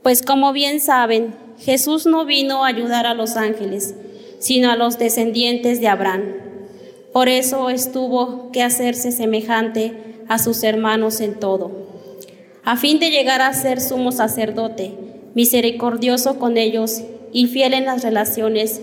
Pues 0.03 0.21
como 0.21 0.53
bien 0.53 0.79
saben, 0.79 1.35
Jesús 1.59 2.05
no 2.05 2.23
vino 2.23 2.63
a 2.63 2.69
ayudar 2.69 3.05
a 3.05 3.13
los 3.13 3.35
ángeles, 3.35 3.93
sino 4.39 4.71
a 4.71 4.77
los 4.77 4.97
descendientes 4.97 5.81
de 5.81 5.89
Abraham. 5.89 6.35
Por 7.11 7.27
eso 7.27 7.69
estuvo 7.69 8.53
que 8.53 8.63
hacerse 8.63 9.11
semejante 9.11 10.23
a 10.29 10.39
sus 10.39 10.63
hermanos 10.63 11.19
en 11.19 11.37
todo, 11.41 11.89
a 12.63 12.77
fin 12.77 12.97
de 12.97 13.11
llegar 13.11 13.41
a 13.41 13.53
ser 13.53 13.81
sumo 13.81 14.13
sacerdote, 14.13 14.93
misericordioso 15.35 16.39
con 16.39 16.55
ellos 16.55 17.01
y 17.33 17.47
fiel 17.47 17.73
en 17.73 17.83
las 17.83 18.01
relaciones 18.01 18.79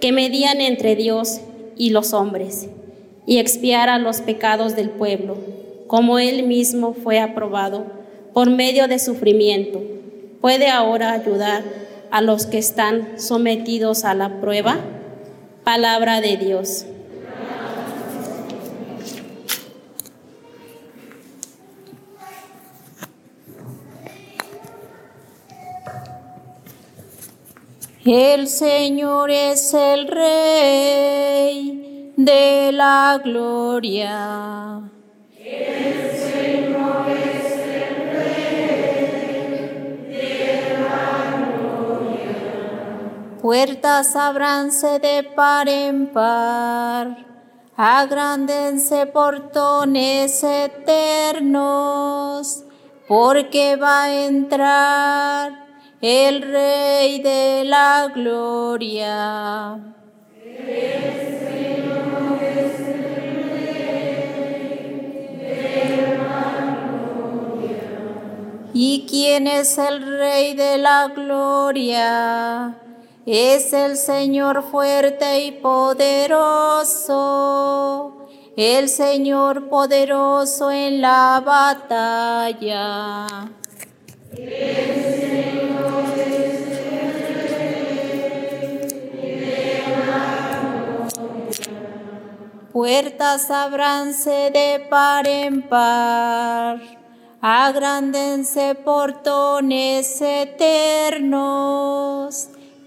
que 0.00 0.10
medían 0.10 0.60
entre 0.60 0.96
Dios 0.96 1.42
y 1.76 1.90
los 1.90 2.12
hombres, 2.12 2.68
y 3.24 3.38
expiara 3.38 4.00
los 4.00 4.20
pecados 4.20 4.74
del 4.74 4.90
pueblo 4.90 5.59
como 5.90 6.20
Él 6.20 6.44
mismo 6.44 6.94
fue 6.94 7.18
aprobado 7.18 7.84
por 8.32 8.48
medio 8.48 8.86
de 8.86 9.00
sufrimiento, 9.00 9.82
puede 10.40 10.68
ahora 10.68 11.10
ayudar 11.10 11.64
a 12.12 12.20
los 12.20 12.46
que 12.46 12.58
están 12.58 13.18
sometidos 13.18 14.04
a 14.04 14.14
la 14.14 14.40
prueba? 14.40 14.78
Palabra 15.64 16.20
de 16.20 16.36
Dios. 16.36 16.86
El 28.04 28.46
Señor 28.46 29.32
es 29.32 29.74
el 29.74 30.06
Rey 30.06 31.32
de 32.16 32.70
la 32.70 33.20
gloria. 33.24 34.90
Puertas 43.40 44.14
abranse 44.16 44.98
de 44.98 45.22
par 45.34 45.66
en 45.66 46.06
par, 46.12 47.16
agrándense 47.74 49.06
portones 49.06 50.44
eternos, 50.44 51.86
porque 53.08 53.76
va 53.76 54.02
a 54.04 54.24
entrar 54.26 55.66
el 56.02 56.42
Rey 56.42 57.22
de 57.22 57.64
la 57.64 58.12
Gloria. 58.14 59.96
¿Y 68.72 69.06
quién 69.08 69.48
es 69.48 69.78
el 69.78 70.18
Rey 70.18 70.54
de 70.54 70.78
la 70.78 71.08
Gloria? 71.08 72.76
Es 73.26 73.72
el 73.72 73.96
Señor 73.96 74.62
fuerte 74.62 75.44
y 75.44 75.52
poderoso, 75.52 76.36
el 78.56 78.88
Señor 78.88 79.68
poderoso 79.68 80.70
en 80.70 81.00
la 81.00 81.42
batalla. 81.44 83.26
Puertas 92.72 93.50
abranse 93.50 94.50
de 94.52 94.86
par 94.88 95.26
en 95.26 95.68
par, 95.68 96.99
agrándense 97.40 98.74
portones 98.74 100.20
eternos, 100.20 101.30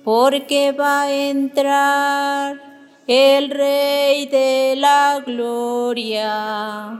porque 0.03 0.71
va 0.71 1.03
a 1.03 1.11
entrar 1.11 2.61
el 3.07 3.49
Rey 3.49 4.27
de 4.27 4.75
la 4.77 5.23
Gloria. 5.25 6.99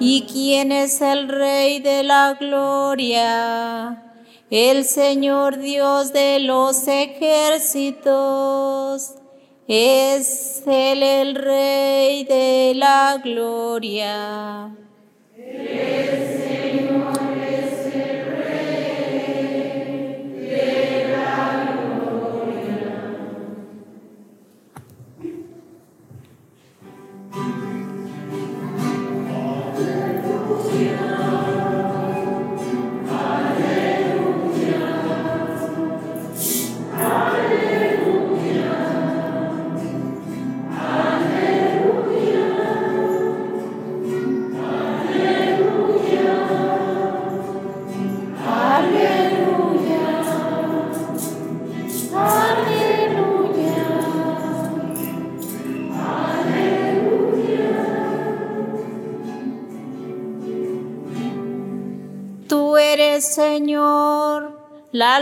¿Y 0.00 0.26
quién 0.26 0.72
es 0.72 1.00
el 1.00 1.28
Rey 1.28 1.78
de 1.78 2.02
la 2.02 2.36
Gloria? 2.38 4.11
El 4.52 4.84
Señor 4.84 5.58
Dios 5.60 6.12
de 6.12 6.38
los 6.38 6.86
ejércitos. 6.86 8.04
Es 9.66 10.62
Él 10.66 11.02
el 11.02 11.34
Rey 11.36 12.24
de 12.24 12.74
la 12.76 13.18
Gloria. 13.24 14.76
Tú 15.34 16.41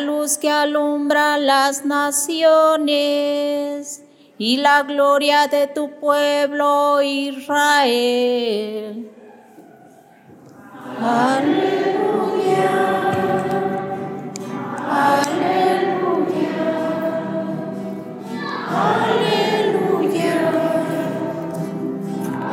luz 0.01 0.39
que 0.39 0.51
alumbra 0.51 1.39
las 1.39 1.85
naciones 1.85 2.91
y 4.39 4.57
la 4.57 4.83
gloria 4.83 5.47
de 5.49 5.67
tu 5.67 5.99
pueblo 6.01 7.03
Israel. 7.03 7.51
Aleluya. 11.03 12.71
Aleluya. 14.89 16.59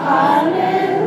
Aleluya. 0.05 1.06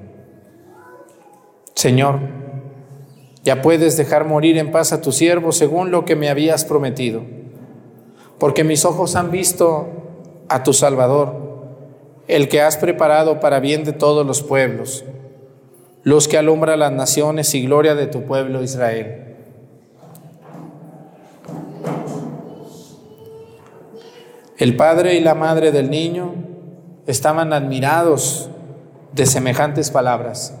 Señor, 1.75 2.19
ya 3.43 3.61
puedes 3.61 3.97
dejar 3.97 4.25
morir 4.25 4.57
en 4.57 4.71
paz 4.71 4.93
a 4.93 5.01
tu 5.01 5.11
siervo 5.11 5.51
según 5.51 5.91
lo 5.91 6.05
que 6.05 6.15
me 6.15 6.29
habías 6.29 6.65
prometido, 6.65 7.23
porque 8.37 8.63
mis 8.63 8.85
ojos 8.85 9.15
han 9.15 9.31
visto 9.31 9.87
a 10.47 10.63
tu 10.63 10.73
Salvador, 10.73 11.35
el 12.27 12.49
que 12.49 12.61
has 12.61 12.77
preparado 12.77 13.39
para 13.39 13.59
bien 13.59 13.83
de 13.83 13.93
todos 13.93 14.25
los 14.25 14.43
pueblos, 14.43 15.05
los 16.03 16.27
que 16.27 16.37
alumbra 16.37 16.77
las 16.77 16.91
naciones 16.91 17.53
y 17.55 17.63
gloria 17.63 17.95
de 17.95 18.07
tu 18.07 18.23
pueblo 18.25 18.63
Israel. 18.63 19.31
El 24.57 24.75
padre 24.75 25.15
y 25.15 25.21
la 25.21 25.33
madre 25.33 25.71
del 25.71 25.89
niño 25.89 26.35
estaban 27.07 27.51
admirados 27.51 28.51
de 29.11 29.25
semejantes 29.25 29.89
palabras. 29.89 30.60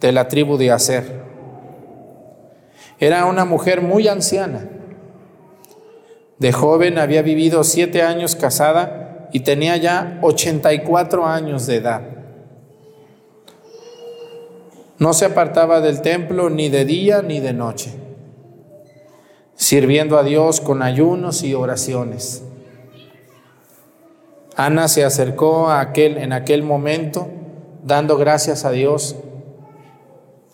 de 0.00 0.12
la 0.12 0.28
tribu 0.28 0.56
de 0.56 0.70
Aser. 0.70 1.22
Era 2.98 3.26
una 3.26 3.44
mujer 3.44 3.80
muy 3.80 4.08
anciana. 4.08 4.68
De 6.38 6.52
joven 6.52 6.98
había 6.98 7.22
vivido 7.22 7.64
siete 7.64 8.02
años 8.02 8.36
casada 8.36 9.28
y 9.32 9.40
tenía 9.40 9.76
ya 9.76 10.18
84 10.22 11.26
años 11.26 11.66
de 11.66 11.76
edad. 11.76 12.02
No 14.98 15.12
se 15.12 15.26
apartaba 15.26 15.80
del 15.80 16.00
templo 16.00 16.50
ni 16.50 16.68
de 16.68 16.84
día 16.84 17.22
ni 17.22 17.38
de 17.38 17.52
noche, 17.52 17.92
sirviendo 19.54 20.18
a 20.18 20.24
Dios 20.24 20.60
con 20.60 20.82
ayunos 20.82 21.44
y 21.44 21.54
oraciones. 21.54 22.42
Ana 24.56 24.88
se 24.88 25.04
acercó 25.04 25.68
a 25.68 25.80
aquel, 25.80 26.18
en 26.18 26.32
aquel 26.32 26.64
momento, 26.64 27.28
dando 27.84 28.16
gracias 28.16 28.64
a 28.64 28.72
Dios 28.72 29.14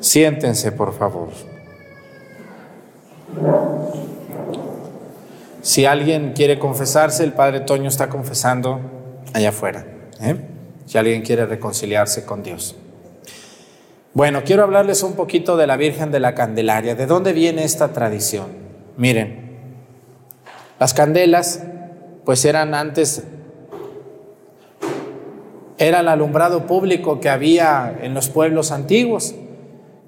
Siéntense, 0.00 0.72
por 0.72 0.92
favor. 0.92 1.28
Si 5.62 5.84
alguien 5.84 6.32
quiere 6.32 6.58
confesarse, 6.58 7.22
el 7.22 7.32
Padre 7.32 7.60
Toño 7.60 7.88
está 7.88 8.08
confesando 8.08 8.80
allá 9.34 9.50
afuera. 9.50 9.84
¿eh? 10.20 10.36
Si 10.86 10.96
alguien 10.98 11.22
quiere 11.22 11.46
reconciliarse 11.46 12.24
con 12.24 12.42
Dios. 12.42 12.76
Bueno, 14.14 14.42
quiero 14.44 14.64
hablarles 14.64 15.02
un 15.02 15.12
poquito 15.12 15.56
de 15.56 15.66
la 15.66 15.76
Virgen 15.76 16.10
de 16.10 16.18
la 16.18 16.34
Candelaria. 16.34 16.94
¿De 16.94 17.06
dónde 17.06 17.32
viene 17.32 17.62
esta 17.62 17.92
tradición? 17.92 18.48
Miren, 18.96 19.50
las 20.80 20.94
candelas, 20.94 21.62
pues 22.24 22.44
eran 22.44 22.74
antes, 22.74 23.22
era 25.78 26.00
el 26.00 26.08
alumbrado 26.08 26.66
público 26.66 27.20
que 27.20 27.28
había 27.28 27.98
en 28.02 28.14
los 28.14 28.28
pueblos 28.28 28.72
antiguos. 28.72 29.34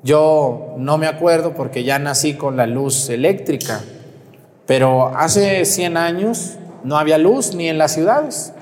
Yo 0.03 0.75
no 0.79 0.99
me 0.99 1.07
acuerdo 1.07 1.55
porque 1.55 1.85
ya 1.85 1.99
nací 1.99 2.35
con 2.35 2.57
la 2.57 2.67
luz 2.67 3.09
eléctrica, 3.09 3.81
pero 4.67 5.17
hace 5.17 5.65
100 5.65 5.97
años 5.97 6.55
no 6.83 6.99
había 6.99 7.19
luz 7.19 7.55
ni 7.55 7.69
en 7.69 7.79
las 7.79 7.93
ciudades. 7.93 8.53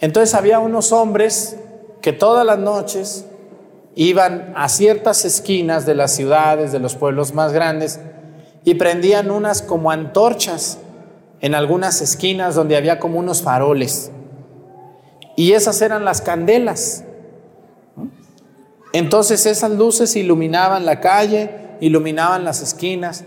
Entonces 0.00 0.34
había 0.34 0.58
unos 0.58 0.92
hombres 0.92 1.56
que 2.00 2.12
todas 2.12 2.44
las 2.44 2.58
noches 2.58 3.24
iban 3.94 4.52
a 4.56 4.68
ciertas 4.68 5.24
esquinas 5.24 5.86
de 5.86 5.94
las 5.94 6.12
ciudades, 6.12 6.72
de 6.72 6.78
los 6.78 6.94
pueblos 6.94 7.34
más 7.34 7.52
grandes, 7.52 8.00
y 8.64 8.74
prendían 8.74 9.30
unas 9.30 9.62
como 9.62 9.90
antorchas 9.90 10.78
en 11.40 11.54
algunas 11.54 12.00
esquinas 12.00 12.54
donde 12.54 12.76
había 12.76 12.98
como 12.98 13.18
unos 13.18 13.42
faroles. 13.42 14.10
Y 15.36 15.52
esas 15.52 15.80
eran 15.82 16.04
las 16.04 16.20
candelas. 16.20 17.04
Entonces 18.92 19.46
esas 19.46 19.72
luces 19.72 20.16
iluminaban 20.16 20.86
la 20.86 21.00
calle, 21.00 21.50
iluminaban 21.80 22.44
las 22.44 22.62
esquinas. 22.62 23.24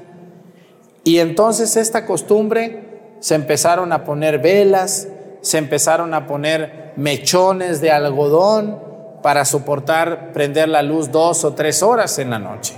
Y 1.03 1.19
entonces 1.19 1.77
esta 1.77 2.05
costumbre 2.05 3.15
se 3.19 3.35
empezaron 3.35 3.93
a 3.93 4.03
poner 4.03 4.39
velas, 4.39 5.07
se 5.41 5.57
empezaron 5.57 6.13
a 6.13 6.27
poner 6.27 6.93
mechones 6.95 7.81
de 7.81 7.91
algodón 7.91 8.79
para 9.21 9.45
soportar 9.45 10.33
prender 10.33 10.69
la 10.69 10.81
luz 10.81 11.11
dos 11.11 11.43
o 11.43 11.53
tres 11.53 11.83
horas 11.83 12.17
en 12.19 12.31
la 12.31 12.39
noche. 12.39 12.75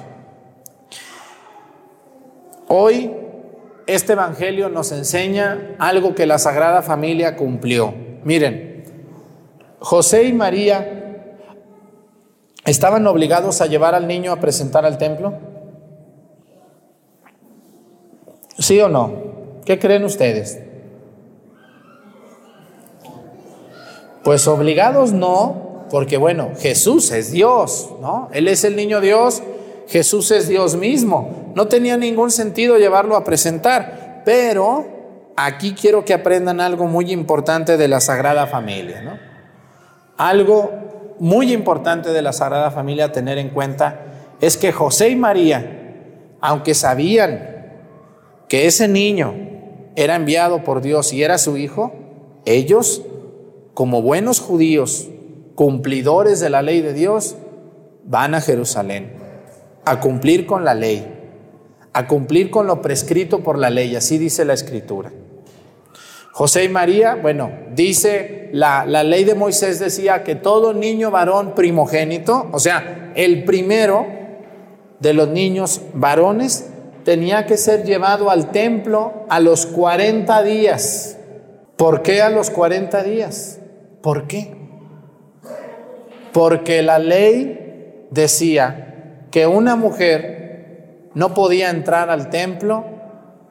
Hoy 2.68 3.12
este 3.86 4.14
Evangelio 4.14 4.70
nos 4.70 4.92
enseña 4.92 5.76
algo 5.80 6.16
que 6.16 6.26
la 6.26 6.40
Sagrada 6.40 6.82
Familia 6.82 7.36
cumplió. 7.36 7.94
Miren, 8.24 8.86
José 9.80 10.24
y 10.24 10.34
María 10.34 11.03
¿Estaban 12.66 13.06
obligados 13.08 13.62
a 13.62 13.66
llevar 13.66 13.94
al 13.94 14.08
niño 14.08 14.32
a 14.32 14.40
presentar 14.40 14.86
al 14.86 14.98
templo? 14.98 15.34
¿Sí 18.58 18.80
o 18.80 18.88
no? 18.88 19.12
¿Qué 19.66 19.80
creen 19.80 20.06
ustedes? 20.06 20.60
Pues 24.24 24.48
obligados 24.48 25.12
no, 25.12 25.86
porque 25.90 26.16
bueno, 26.16 26.52
Jesús 26.58 27.12
es 27.12 27.32
Dios, 27.32 27.90
¿no? 28.00 28.30
Él 28.32 28.48
es 28.48 28.64
el 28.64 28.78
niño 28.78 29.02
Dios, 29.02 29.44
Jesús 29.90 30.32
es 30.32 30.48
Dios 30.48 30.76
mismo. 30.76 31.52
No 31.56 31.68
tenía 31.68 31.98
ningún 31.98 32.32
sentido 32.32 32.78
llevarlo 32.78 33.18
a 33.18 33.26
presentar, 33.26 34.24
pero 34.24 34.86
aquí 35.36 35.74
quiero 35.74 36.06
que 36.06 36.14
aprendan 36.14 36.62
algo 36.62 36.86
muy 36.86 37.12
importante 37.12 37.76
de 37.76 37.88
la 37.90 38.00
Sagrada 38.00 38.48
Familia, 38.48 39.02
¿no? 39.02 39.20
Algo 40.18 40.72
muy 41.24 41.54
importante 41.54 42.10
de 42.10 42.22
la 42.22 42.34
Sagrada 42.34 42.70
Familia 42.70 43.14
tener 43.14 43.38
en 43.38 43.48
cuenta 43.48 44.08
es 44.42 44.58
que 44.58 44.74
José 44.74 45.08
y 45.08 45.16
María, 45.16 46.36
aunque 46.42 46.74
sabían 46.74 47.72
que 48.50 48.68
ese 48.68 48.90
niño 48.90 49.34
era 49.96 50.18
enviado 50.18 50.66
por 50.66 50.82
Dios 50.82 51.14
y 51.14 51.24
era 51.24 51.38
su 51.38 51.56
hijo, 51.56 51.94
ellos, 52.44 53.04
como 53.74 54.02
buenos 54.02 54.42
judíos, 54.42 55.08
cumplidores 55.56 56.42
de 56.42 56.50
la 56.50 56.62
ley 56.62 56.82
de 56.82 56.92
Dios, 56.92 57.38
van 58.04 58.36
a 58.36 58.42
Jerusalén 58.42 59.14
a 59.86 60.02
cumplir 60.02 60.46
con 60.46 60.66
la 60.66 60.74
ley, 60.74 61.08
a 61.94 62.06
cumplir 62.06 62.52
con 62.52 62.68
lo 62.68 62.82
prescrito 62.82 63.44
por 63.44 63.58
la 63.58 63.70
ley, 63.70 63.96
así 63.96 64.18
dice 64.18 64.44
la 64.44 64.56
escritura. 64.56 65.14
José 66.34 66.64
y 66.64 66.70
María, 66.70 67.14
bueno, 67.14 67.52
dice 67.76 68.50
la, 68.54 68.86
la, 68.88 69.04
ley 69.04 69.24
de 69.24 69.36
Moisés 69.36 69.80
decía 69.80 70.24
que 70.24 70.34
todo 70.34 70.74
niño 70.74 71.12
varón 71.12 71.54
primogénito, 71.54 72.50
o 72.52 72.58
sea, 72.58 73.12
el 73.16 73.44
primero 73.44 74.08
de 75.00 75.14
los 75.14 75.30
niños 75.30 75.82
varones, 75.94 76.70
tenía 77.04 77.46
que 77.46 77.58
ser 77.58 77.84
llevado 77.84 78.32
al 78.32 78.52
templo 78.52 79.26
a 79.30 79.40
los 79.40 79.68
40 79.68 80.42
días. 80.42 81.18
¿Por 81.76 82.02
qué 82.02 82.22
a 82.24 82.30
los 82.30 82.50
40 82.50 83.04
días? 83.04 83.60
¿Por 84.02 84.26
qué? 84.26 84.56
Porque 86.32 86.82
la 86.82 86.98
ley 86.98 88.08
decía 88.10 89.28
que 89.30 89.46
una 89.46 89.76
mujer 89.76 91.10
no 91.14 91.34
podía 91.34 91.70
entrar 91.70 92.10
al 92.10 92.30
templo 92.30 92.86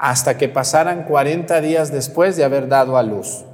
hasta 0.02 0.36
que 0.36 0.48
pasaran 0.48 1.04
40 1.04 1.60
días 1.60 1.92
después 1.92 2.36
de 2.36 2.42
haber 2.42 2.66
dado 2.66 2.96
a 2.96 3.04
luz. 3.04 3.44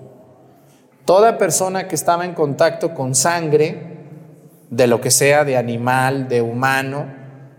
Toda 1.04 1.36
persona 1.36 1.88
que 1.88 1.94
estaba 1.94 2.24
en 2.24 2.32
contacto 2.32 2.94
con 2.94 3.14
sangre, 3.14 3.98
de 4.70 4.86
lo 4.86 4.98
que 5.02 5.10
sea, 5.10 5.44
de 5.44 5.58
animal, 5.58 6.26
de 6.26 6.40
humano, 6.40 7.04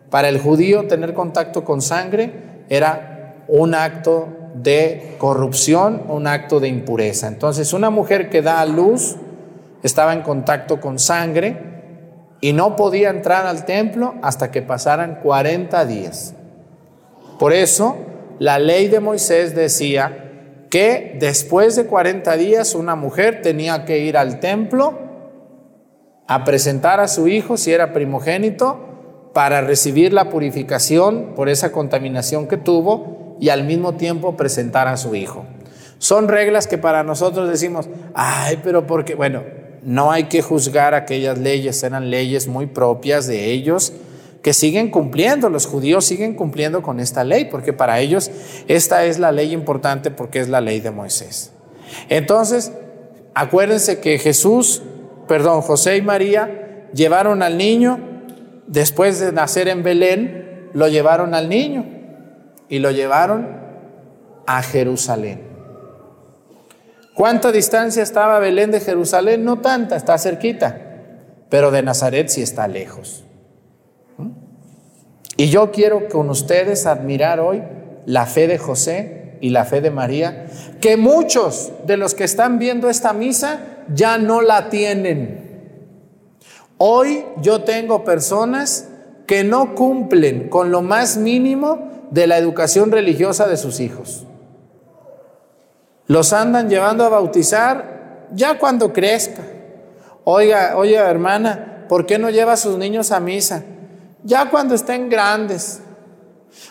para 0.10 0.28
el 0.28 0.40
judío 0.40 0.88
tener 0.88 1.14
contacto 1.14 1.64
con 1.64 1.84
sangre 1.84 2.66
era 2.68 3.36
un 3.48 3.76
acto 3.76 4.28
de 4.56 5.18
corrupción, 5.20 6.02
un 6.08 6.26
acto 6.26 6.60
de 6.60 6.70
impureza. 6.70 7.28
Entonces 7.28 7.74
una 7.74 7.92
mujer 7.92 8.32
que 8.32 8.42
da 8.42 8.60
a 8.60 8.66
luz 8.66 9.18
estaba 9.84 10.14
en 10.14 10.24
contacto 10.24 10.82
con 10.82 10.98
sangre 10.98 11.58
y 12.42 12.54
no 12.54 12.76
podía 12.76 13.12
entrar 13.12 13.46
al 13.46 13.66
templo 13.66 14.16
hasta 14.24 14.50
que 14.50 14.64
pasaran 14.64 15.20
40 15.22 15.86
días. 15.86 16.34
Por 17.38 17.54
eso 17.54 18.09
la 18.40 18.58
ley 18.58 18.88
de 18.88 19.02
Moisés 19.02 19.54
decía 19.54 20.66
que 20.70 21.18
después 21.20 21.76
de 21.76 21.86
40 21.86 22.38
días 22.38 22.74
una 22.74 22.96
mujer 22.96 23.42
tenía 23.42 23.84
que 23.84 24.00
ir 24.00 24.16
al 24.16 24.40
templo 24.40 24.98
a 26.26 26.46
presentar 26.46 27.02
a 27.02 27.10
su 27.10 27.28
hijo, 27.28 27.58
si 27.58 27.74
era 27.74 27.92
primogénito, 27.92 28.80
para 29.34 29.62
recibir 29.62 30.14
la 30.14 30.30
purificación 30.30 31.34
por 31.36 31.50
esa 31.50 31.72
contaminación 31.72 32.48
que 32.48 32.56
tuvo 32.56 33.36
y 33.42 33.50
al 33.50 33.66
mismo 33.66 33.96
tiempo 33.96 34.38
presentar 34.38 34.88
a 34.88 34.96
su 34.96 35.16
hijo. 35.16 35.46
Son 35.98 36.30
reglas 36.30 36.66
que 36.68 36.78
para 36.78 37.04
nosotros 37.04 37.50
decimos, 37.50 37.90
ay, 38.14 38.60
pero 38.64 38.88
porque, 38.88 39.16
bueno, 39.16 39.44
no 39.84 40.12
hay 40.12 40.26
que 40.26 40.42
juzgar 40.42 40.94
aquellas 40.94 41.38
leyes, 41.38 41.84
eran 41.84 42.10
leyes 42.10 42.48
muy 42.48 42.68
propias 42.68 43.28
de 43.28 43.52
ellos 43.52 43.92
que 44.42 44.54
siguen 44.54 44.90
cumpliendo, 44.90 45.50
los 45.50 45.66
judíos 45.66 46.06
siguen 46.06 46.34
cumpliendo 46.34 46.82
con 46.82 47.00
esta 47.00 47.24
ley, 47.24 47.46
porque 47.46 47.74
para 47.74 48.00
ellos 48.00 48.32
esta 48.68 49.06
es 49.06 49.20
la 49.20 49.32
ley 49.32 49.52
importante 49.54 50.12
porque 50.12 50.40
es 50.40 50.50
la 50.50 50.62
ley 50.62 50.80
de 50.80 50.92
Moisés. 50.92 51.52
Entonces, 52.08 52.72
acuérdense 53.34 54.00
que 54.00 54.18
Jesús 54.18 54.82
perdón, 55.30 55.62
José 55.62 55.96
y 55.96 56.02
María 56.02 56.90
llevaron 56.92 57.44
al 57.44 57.56
niño, 57.56 58.00
después 58.66 59.20
de 59.20 59.32
nacer 59.32 59.68
en 59.68 59.84
Belén, 59.84 60.72
lo 60.74 60.88
llevaron 60.88 61.36
al 61.36 61.48
niño 61.48 61.86
y 62.68 62.80
lo 62.80 62.90
llevaron 62.90 63.48
a 64.48 64.64
Jerusalén. 64.64 65.48
¿Cuánta 67.14 67.52
distancia 67.52 68.02
estaba 68.02 68.40
Belén 68.40 68.72
de 68.72 68.80
Jerusalén? 68.80 69.46
No 69.46 69.60
tanta, 69.60 69.96
está 69.96 70.18
cerquita, 70.18 70.82
pero 71.50 71.70
de 71.70 71.84
Nazaret 71.84 72.30
sí 72.30 72.42
está 72.42 72.68
lejos. 72.68 73.24
Y 75.40 75.48
yo 75.48 75.72
quiero 75.72 76.10
con 76.10 76.30
ustedes 76.30 76.86
admirar 76.86 77.40
hoy 77.40 77.64
la 78.06 78.26
fe 78.26 78.46
de 78.46 78.58
José 78.58 79.38
y 79.40 79.52
la 79.52 79.64
fe 79.64 79.80
de 79.80 79.90
María, 79.90 80.48
que 80.82 80.98
muchos 80.98 81.72
de 81.86 81.96
los 81.96 82.14
que 82.14 82.26
están 82.26 82.60
viendo 82.60 82.90
esta 82.90 83.14
misa 83.14 83.62
ya 83.88 84.18
no 84.18 84.42
la 84.42 84.68
tienen. 84.68 85.80
Hoy 86.78 87.24
yo 87.42 87.64
tengo 87.64 88.04
personas 88.04 88.90
que 89.28 89.46
no 89.46 89.76
cumplen 89.76 90.50
con 90.50 90.72
lo 90.72 90.82
más 90.82 91.16
mínimo 91.16 91.88
de 92.12 92.28
la 92.28 92.38
educación 92.38 92.92
religiosa 92.92 93.48
de 93.48 93.56
sus 93.56 93.80
hijos. 93.80 94.26
Los 96.08 96.34
andan 96.34 96.68
llevando 96.68 97.06
a 97.06 97.10
bautizar 97.10 98.28
ya 98.34 98.60
cuando 98.60 98.92
crezca. 98.92 99.44
Oiga, 100.26 100.74
oiga 100.76 101.10
hermana, 101.10 101.86
¿por 101.88 102.06
qué 102.06 102.20
no 102.20 102.30
lleva 102.30 102.52
a 102.52 102.58
sus 102.58 102.78
niños 102.78 103.14
a 103.14 103.22
misa? 103.22 103.64
Ya 104.24 104.50
cuando 104.50 104.76
estén 104.76 105.10
grandes. 105.10 105.82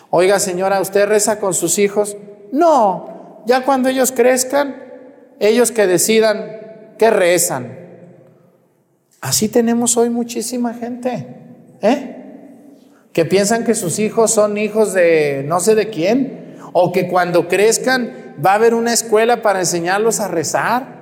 Oiga 0.09 0.39
señora, 0.39 0.81
¿usted 0.81 1.07
reza 1.07 1.39
con 1.39 1.53
sus 1.53 1.79
hijos? 1.79 2.17
No, 2.51 3.43
ya 3.45 3.63
cuando 3.63 3.89
ellos 3.89 4.11
crezcan, 4.11 4.75
ellos 5.39 5.71
que 5.71 5.87
decidan 5.87 6.95
que 6.97 7.09
rezan. 7.09 7.77
Así 9.21 9.49
tenemos 9.49 9.97
hoy 9.97 10.09
muchísima 10.09 10.73
gente, 10.73 11.27
¿eh? 11.81 12.15
Que 13.13 13.25
piensan 13.25 13.65
que 13.65 13.75
sus 13.75 13.99
hijos 13.99 14.31
son 14.31 14.57
hijos 14.57 14.93
de 14.93 15.43
no 15.47 15.59
sé 15.59 15.75
de 15.75 15.89
quién, 15.89 16.57
o 16.73 16.91
que 16.91 17.07
cuando 17.07 17.47
crezcan 17.47 18.35
va 18.43 18.51
a 18.51 18.55
haber 18.55 18.73
una 18.73 18.93
escuela 18.93 19.41
para 19.41 19.59
enseñarlos 19.59 20.19
a 20.19 20.27
rezar. 20.27 20.99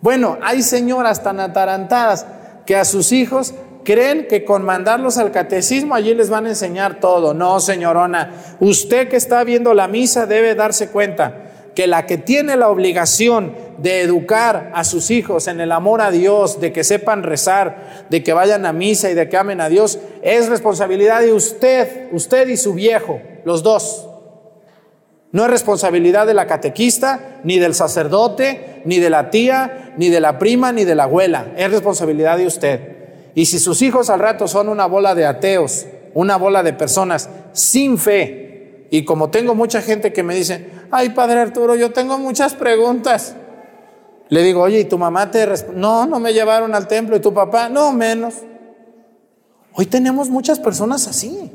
Bueno, 0.00 0.38
hay 0.42 0.62
señoras 0.62 1.22
tan 1.22 1.40
atarantadas 1.40 2.26
que 2.64 2.76
a 2.76 2.84
sus 2.84 3.12
hijos 3.12 3.54
creen 3.88 4.26
que 4.28 4.44
con 4.44 4.66
mandarlos 4.66 5.16
al 5.16 5.32
catecismo 5.32 5.94
allí 5.94 6.12
les 6.12 6.28
van 6.28 6.44
a 6.44 6.50
enseñar 6.50 7.00
todo. 7.00 7.32
No, 7.32 7.58
señorona, 7.58 8.34
usted 8.60 9.08
que 9.08 9.16
está 9.16 9.42
viendo 9.44 9.72
la 9.72 9.88
misa 9.88 10.26
debe 10.26 10.54
darse 10.54 10.90
cuenta 10.90 11.44
que 11.74 11.86
la 11.86 12.04
que 12.04 12.18
tiene 12.18 12.58
la 12.58 12.68
obligación 12.68 13.54
de 13.78 14.02
educar 14.02 14.72
a 14.74 14.84
sus 14.84 15.10
hijos 15.10 15.48
en 15.48 15.58
el 15.58 15.72
amor 15.72 16.02
a 16.02 16.10
Dios, 16.10 16.60
de 16.60 16.70
que 16.70 16.84
sepan 16.84 17.22
rezar, 17.22 18.04
de 18.10 18.22
que 18.22 18.34
vayan 18.34 18.66
a 18.66 18.74
misa 18.74 19.08
y 19.08 19.14
de 19.14 19.26
que 19.30 19.38
amen 19.38 19.62
a 19.62 19.70
Dios, 19.70 19.98
es 20.20 20.50
responsabilidad 20.50 21.22
de 21.22 21.32
usted, 21.32 22.08
usted 22.12 22.46
y 22.48 22.58
su 22.58 22.74
viejo, 22.74 23.22
los 23.46 23.62
dos. 23.62 24.06
No 25.32 25.46
es 25.46 25.50
responsabilidad 25.50 26.26
de 26.26 26.34
la 26.34 26.46
catequista, 26.46 27.40
ni 27.42 27.58
del 27.58 27.74
sacerdote, 27.74 28.82
ni 28.84 28.98
de 28.98 29.08
la 29.08 29.30
tía, 29.30 29.94
ni 29.96 30.10
de 30.10 30.20
la 30.20 30.38
prima, 30.38 30.72
ni 30.72 30.84
de 30.84 30.94
la 30.94 31.04
abuela. 31.04 31.52
Es 31.56 31.70
responsabilidad 31.70 32.36
de 32.36 32.46
usted. 32.46 32.97
Y 33.38 33.46
si 33.46 33.60
sus 33.60 33.82
hijos 33.82 34.10
al 34.10 34.18
rato 34.18 34.48
son 34.48 34.68
una 34.68 34.86
bola 34.86 35.14
de 35.14 35.24
ateos, 35.24 35.86
una 36.12 36.36
bola 36.36 36.64
de 36.64 36.72
personas 36.72 37.30
sin 37.52 37.96
fe, 37.96 38.88
y 38.90 39.04
como 39.04 39.30
tengo 39.30 39.54
mucha 39.54 39.80
gente 39.80 40.12
que 40.12 40.24
me 40.24 40.34
dice, 40.34 40.68
ay 40.90 41.10
Padre 41.10 41.38
Arturo, 41.38 41.76
yo 41.76 41.92
tengo 41.92 42.18
muchas 42.18 42.54
preguntas. 42.54 43.36
Le 44.28 44.42
digo, 44.42 44.62
oye, 44.62 44.80
¿y 44.80 44.84
tu 44.86 44.98
mamá 44.98 45.30
te 45.30 45.46
responde? 45.46 45.80
No, 45.80 46.04
no 46.04 46.18
me 46.18 46.32
llevaron 46.32 46.74
al 46.74 46.88
templo. 46.88 47.14
¿Y 47.14 47.20
tu 47.20 47.32
papá? 47.32 47.68
No, 47.68 47.92
menos. 47.92 48.34
Hoy 49.72 49.86
tenemos 49.86 50.28
muchas 50.30 50.58
personas 50.58 51.06
así, 51.06 51.52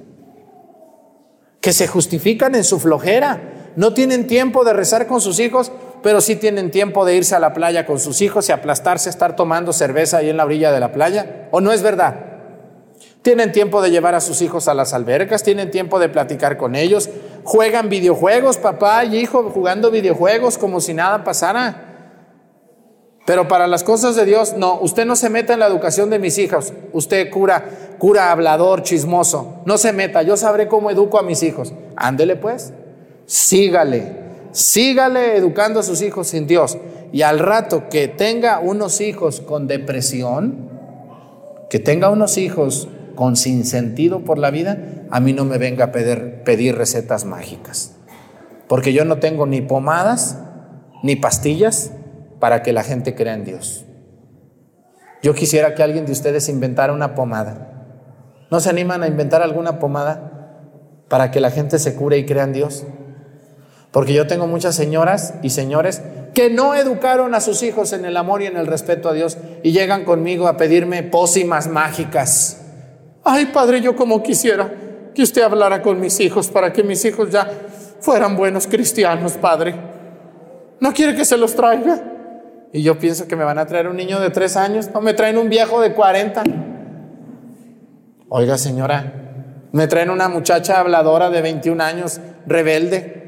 que 1.59 1.73
se 1.73 1.87
justifican 1.87 2.55
en 2.55 2.63
su 2.63 2.79
flojera. 2.79 3.73
No 3.75 3.93
tienen 3.93 4.25
tiempo 4.25 4.63
de 4.63 4.71
rezar 4.71 5.05
con 5.05 5.19
sus 5.19 5.37
hijos, 5.41 5.69
pero 6.03 6.19
sí 6.19 6.35
tienen 6.35 6.69
tiempo 6.69 7.05
de 7.05 7.15
irse 7.15 7.33
a 7.33 7.39
la 7.39 7.53
playa 7.53 7.85
con 7.85 7.97
sus 7.97 8.21
hijos 8.21 8.49
y 8.49 8.51
aplastarse, 8.51 9.09
estar 9.09 9.37
tomando 9.37 9.71
cerveza 9.71 10.17
ahí 10.17 10.29
en 10.29 10.37
la 10.37 10.43
orilla 10.43 10.71
de 10.71 10.81
la 10.81 10.91
playa. 10.91 11.47
¿O 11.51 11.61
no 11.61 11.71
es 11.71 11.81
verdad? 11.81 12.15
Tienen 13.21 13.53
tiempo 13.53 13.81
de 13.81 13.89
llevar 13.89 14.13
a 14.13 14.19
sus 14.19 14.41
hijos 14.41 14.67
a 14.67 14.73
las 14.73 14.93
albercas, 14.93 15.43
tienen 15.43 15.71
tiempo 15.71 15.97
de 15.99 16.09
platicar 16.09 16.57
con 16.57 16.75
ellos, 16.75 17.09
juegan 17.45 17.87
videojuegos, 17.87 18.57
papá 18.57 19.05
y 19.05 19.15
hijo 19.15 19.49
jugando 19.49 19.91
videojuegos 19.91 20.57
como 20.57 20.81
si 20.81 20.93
nada 20.93 21.23
pasara. 21.23 21.93
Pero 23.25 23.47
para 23.47 23.67
las 23.67 23.85
cosas 23.85 24.17
de 24.17 24.25
Dios, 24.25 24.55
no, 24.57 24.77
usted 24.81 25.05
no 25.05 25.15
se 25.15 25.29
meta 25.29 25.53
en 25.53 25.59
la 25.59 25.67
educación 25.67 26.09
de 26.09 26.19
mis 26.19 26.37
hijos. 26.37 26.73
Usted 26.91 27.29
cura, 27.29 27.63
cura 27.97 28.29
hablador, 28.29 28.83
chismoso. 28.83 29.61
No 29.65 29.77
se 29.77 29.93
meta, 29.93 30.21
yo 30.21 30.35
sabré 30.35 30.67
cómo 30.67 30.91
educo 30.91 31.17
a 31.17 31.23
mis 31.23 31.43
hijos. 31.43 31.73
Ándele 31.95 32.35
pues, 32.35 32.73
sígale, 33.25 34.22
sígale 34.53 35.35
educando 35.35 35.81
a 35.81 35.83
sus 35.83 36.01
hijos 36.01 36.27
sin 36.27 36.47
Dios. 36.47 36.77
Y 37.11 37.23
al 37.23 37.39
rato 37.39 37.89
que 37.89 38.07
tenga 38.07 38.59
unos 38.59 39.01
hijos 39.01 39.41
con 39.41 39.67
depresión, 39.67 40.69
que 41.69 41.79
tenga 41.79 42.09
unos 42.09 42.37
hijos 42.37 42.87
con 43.15 43.35
sentido 43.35 44.21
por 44.21 44.37
la 44.37 44.49
vida, 44.49 45.05
a 45.11 45.19
mí 45.19 45.33
no 45.33 45.45
me 45.45 45.57
venga 45.57 45.85
a 45.85 45.91
pedir, 45.91 46.43
pedir 46.43 46.75
recetas 46.75 47.25
mágicas. 47.25 47.95
Porque 48.67 48.93
yo 48.93 49.05
no 49.05 49.19
tengo 49.19 49.45
ni 49.45 49.61
pomadas 49.61 50.39
ni 51.03 51.15
pastillas 51.15 51.91
para 52.39 52.63
que 52.63 52.73
la 52.73 52.83
gente 52.83 53.13
crea 53.13 53.33
en 53.33 53.43
Dios. 53.43 53.85
Yo 55.21 55.33
quisiera 55.33 55.75
que 55.75 55.83
alguien 55.83 56.05
de 56.05 56.11
ustedes 56.11 56.49
inventara 56.49 56.93
una 56.93 57.15
pomada. 57.15 57.69
¿No 58.49 58.59
se 58.59 58.69
animan 58.69 59.03
a 59.03 59.07
inventar 59.07 59.41
alguna 59.41 59.79
pomada 59.79 61.05
para 61.09 61.31
que 61.31 61.39
la 61.39 61.51
gente 61.51 61.79
se 61.79 61.95
cure 61.95 62.17
y 62.17 62.25
crea 62.25 62.43
en 62.43 62.53
Dios? 62.53 62.85
Porque 63.93 64.13
yo 64.13 64.27
tengo 64.27 64.47
muchas 64.47 64.75
señoras 64.75 65.35
y 65.41 65.51
señores 65.51 66.01
que 66.33 66.49
no 66.49 66.75
educaron 66.75 67.33
a 67.35 67.39
sus 67.39 67.63
hijos 67.63 67.93
en 67.93 68.03
el 68.03 68.17
amor 68.17 68.41
y 68.41 68.47
en 68.47 68.57
el 68.57 68.67
respeto 68.67 69.07
a 69.07 69.13
Dios 69.13 69.37
y 69.63 69.71
llegan 69.71 70.03
conmigo 70.03 70.49
a 70.49 70.57
pedirme 70.57 71.03
pócimas 71.03 71.67
mágicas 71.67 72.59
Ay, 73.23 73.47
padre, 73.47 73.79
yo 73.79 73.95
como 73.95 74.21
quisiera 74.21 74.69
que 75.15 75.21
usted 75.21 75.43
hablara 75.43 75.81
con 75.81 75.99
mis 75.99 76.19
hijos 76.19 76.49
para 76.49 76.73
que 76.73 76.83
mis 76.83 77.03
hijos 77.05 77.29
ya 77.31 77.49
fueran 78.01 78.35
buenos 78.35 78.67
cristianos, 78.67 79.33
padre. 79.33 79.75
¿No 80.79 80.91
quiere 80.91 81.15
que 81.15 81.23
se 81.23 81.37
los 81.37 81.55
traiga? 81.55 82.01
Y 82.73 82.83
yo 82.83 82.99
pienso 82.99 83.27
que 83.27 83.35
me 83.35 83.45
van 83.45 83.59
a 83.59 83.65
traer 83.65 83.87
un 83.87 83.95
niño 83.95 84.19
de 84.19 84.29
tres 84.29 84.57
años, 84.57 84.89
no 84.93 84.99
me 84.99 85.13
traen 85.13 85.37
un 85.37 85.47
viejo 85.47 85.79
de 85.79 85.93
cuarenta. 85.93 86.43
Oiga, 88.27 88.57
señora, 88.57 89.69
me 89.71 89.87
traen 89.87 90.09
una 90.09 90.27
muchacha 90.27 90.79
habladora 90.79 91.29
de 91.29 91.41
21 91.41 91.81
años, 91.81 92.19
rebelde, 92.45 93.22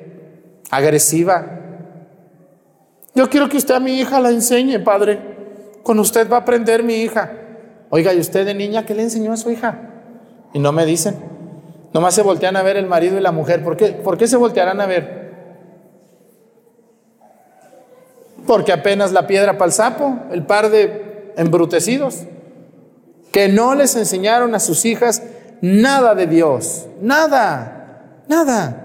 agresiva. 0.76 1.46
Yo 3.14 3.30
quiero 3.30 3.48
que 3.48 3.58
usted 3.58 3.76
a 3.76 3.80
mi 3.80 4.00
hija 4.00 4.20
la 4.20 4.30
enseñe, 4.30 4.80
padre. 4.80 5.20
Con 5.84 6.00
usted 6.00 6.30
va 6.30 6.38
a 6.38 6.40
aprender 6.42 6.84
mi 6.84 6.96
hija. 6.96 7.32
Oiga, 7.90 8.14
¿y 8.14 8.20
usted 8.20 8.46
de 8.46 8.54
niña 8.54 8.86
qué 8.86 8.94
le 8.94 9.04
enseñó 9.04 9.32
a 9.32 9.38
su 9.38 9.52
hija? 9.52 9.80
Y 10.54 10.60
no 10.60 10.72
me 10.72 10.86
dicen. 10.86 11.16
Nomás 11.94 12.14
se 12.14 12.24
voltean 12.24 12.58
a 12.58 12.64
ver 12.64 12.76
el 12.76 12.88
marido 12.88 13.18
y 13.18 13.22
la 13.22 13.32
mujer. 13.32 13.64
¿Por 13.64 13.78
qué, 13.78 13.94
¿Por 13.94 14.18
qué 14.18 14.28
se 14.28 14.36
voltearán 14.36 14.82
a 14.82 14.86
ver? 14.86 15.26
Porque 18.46 18.74
apenas 18.74 19.12
la 19.12 19.28
piedra 19.28 19.54
para 19.54 19.68
el 19.68 19.72
sapo, 19.72 20.20
el 20.32 20.46
par 20.46 20.70
de 20.70 21.34
embrutecidos, 21.38 22.24
que 23.32 23.48
no 23.48 23.76
les 23.76 23.96
enseñaron 23.96 24.56
a 24.56 24.60
sus 24.60 24.86
hijas 24.86 25.24
nada 25.62 26.16
de 26.16 26.28
Dios, 26.28 26.86
nada, 27.02 28.24
nada. 28.28 28.85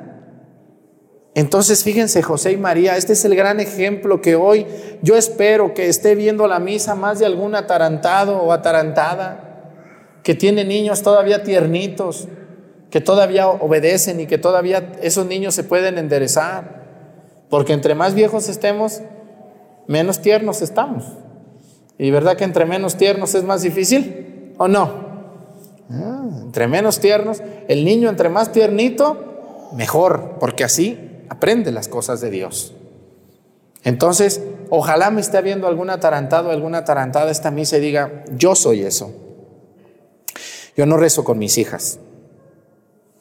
Entonces, 1.40 1.84
fíjense, 1.84 2.20
José 2.20 2.52
y 2.52 2.58
María, 2.58 2.98
este 2.98 3.14
es 3.14 3.24
el 3.24 3.34
gran 3.34 3.60
ejemplo 3.60 4.20
que 4.20 4.34
hoy 4.34 4.66
yo 5.00 5.16
espero 5.16 5.72
que 5.72 5.88
esté 5.88 6.14
viendo 6.14 6.46
la 6.46 6.58
misa 6.58 6.94
más 6.94 7.18
de 7.18 7.24
algún 7.24 7.54
atarantado 7.54 8.42
o 8.42 8.52
atarantada, 8.52 9.72
que 10.22 10.34
tiene 10.34 10.66
niños 10.66 11.00
todavía 11.00 11.42
tiernitos, 11.42 12.28
que 12.90 13.00
todavía 13.00 13.48
obedecen 13.48 14.20
y 14.20 14.26
que 14.26 14.36
todavía 14.36 14.92
esos 15.00 15.24
niños 15.24 15.54
se 15.54 15.64
pueden 15.64 15.96
enderezar. 15.96 16.82
Porque 17.48 17.72
entre 17.72 17.94
más 17.94 18.12
viejos 18.12 18.50
estemos, 18.50 19.00
menos 19.86 20.20
tiernos 20.20 20.60
estamos. 20.60 21.06
¿Y 21.96 22.10
verdad 22.10 22.36
que 22.36 22.44
entre 22.44 22.66
menos 22.66 22.96
tiernos 22.96 23.34
es 23.34 23.44
más 23.44 23.62
difícil? 23.62 24.52
¿O 24.58 24.68
no? 24.68 24.90
Ah, 25.90 26.22
entre 26.42 26.68
menos 26.68 27.00
tiernos, 27.00 27.42
el 27.66 27.86
niño 27.86 28.10
entre 28.10 28.28
más 28.28 28.52
tiernito, 28.52 29.70
mejor, 29.74 30.36
porque 30.38 30.64
así 30.64 31.06
aprende 31.30 31.72
las 31.72 31.88
cosas 31.88 32.20
de 32.20 32.28
Dios. 32.28 32.74
Entonces, 33.82 34.42
ojalá 34.68 35.10
me 35.10 35.22
esté 35.22 35.40
viendo 35.40 35.66
algún 35.66 35.88
atarantado, 35.88 36.50
alguna 36.50 36.78
atarantada 36.78 37.30
esta 37.30 37.50
misa 37.50 37.78
y 37.78 37.80
diga, 37.80 38.24
yo 38.36 38.54
soy 38.54 38.82
eso. 38.82 39.14
Yo 40.76 40.84
no 40.84 40.98
rezo 40.98 41.24
con 41.24 41.38
mis 41.38 41.56
hijas. 41.56 41.98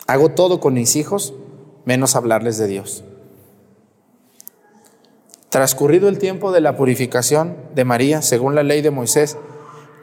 Hago 0.08 0.30
todo 0.30 0.60
con 0.60 0.74
mis 0.74 0.96
hijos, 0.96 1.34
menos 1.86 2.16
hablarles 2.16 2.58
de 2.58 2.68
Dios. 2.68 3.04
Transcurrido 5.50 6.10
el 6.10 6.20
tiempo 6.20 6.52
de 6.52 6.62
la 6.62 6.76
purificación 6.76 7.56
de 7.74 7.86
María, 7.86 8.22
según 8.22 8.54
la 8.54 8.64
ley 8.64 8.82
de 8.82 8.92
Moisés, 8.92 9.38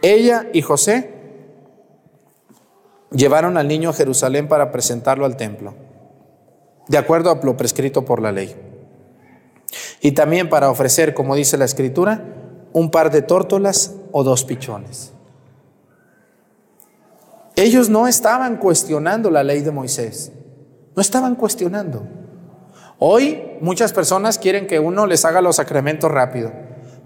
ella 0.03 0.49
y 0.53 0.63
José 0.63 1.11
llevaron 3.11 3.57
al 3.57 3.69
niño 3.69 3.91
a 3.91 3.95
Jerusalén 3.95 4.49
para 4.49 4.73
presentarlo 4.73 5.25
al 5.25 5.37
templo, 5.37 5.75
de 6.89 6.99
acuerdo 6.99 7.31
a 7.31 7.41
lo 7.43 7.57
prescrito 7.57 8.05
por 8.05 8.21
la 8.21 8.33
ley. 8.33 8.55
Y 10.01 10.13
también 10.13 10.49
para 10.49 10.71
ofrecer, 10.71 11.15
como 11.15 11.35
dice 11.35 11.57
la 11.57 11.65
escritura, 11.65 12.25
un 12.73 12.91
par 12.91 13.11
de 13.11 13.23
tórtolas 13.23 13.95
o 14.13 14.23
dos 14.23 14.45
pichones. 14.45 15.13
Ellos 17.57 17.89
no 17.89 18.07
estaban 18.07 18.59
cuestionando 18.59 19.31
la 19.31 19.43
ley 19.43 19.63
de 19.63 19.71
Moisés, 19.71 20.31
no 20.95 21.01
estaban 21.01 21.37
cuestionando. 21.37 22.07
Hoy 22.99 23.43
muchas 23.61 23.93
personas 23.93 24.39
quieren 24.39 24.67
que 24.67 24.79
uno 24.79 25.07
les 25.07 25.25
haga 25.25 25.41
los 25.41 25.57
sacramentos 25.57 26.11
rápido. 26.11 26.53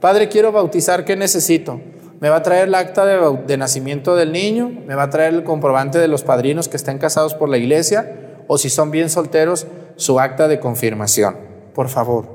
Padre, 0.00 0.28
quiero 0.28 0.50
bautizar, 0.50 1.04
¿qué 1.04 1.14
necesito? 1.14 1.80
Me 2.20 2.28
va 2.28 2.36
a 2.36 2.42
traer 2.42 2.68
el 2.68 2.74
acta 2.74 3.06
de, 3.06 3.56
nacimiento 3.56 4.14
del 4.14 4.32
niño, 4.32 4.70
me 4.86 4.94
va 4.94 5.04
a 5.04 5.10
traer 5.10 5.34
el 5.34 5.44
comprobante 5.44 5.98
de 5.98 6.08
los 6.08 6.22
padrinos 6.22 6.68
que 6.68 6.76
estén 6.76 6.98
casados 6.98 7.34
por 7.34 7.48
la 7.48 7.58
iglesia, 7.58 8.29
o 8.52 8.58
si 8.58 8.68
son 8.68 8.90
bien 8.90 9.08
solteros, 9.08 9.68
su 9.94 10.18
acta 10.18 10.48
de 10.48 10.58
confirmación. 10.58 11.36
Por 11.72 11.88
favor. 11.88 12.26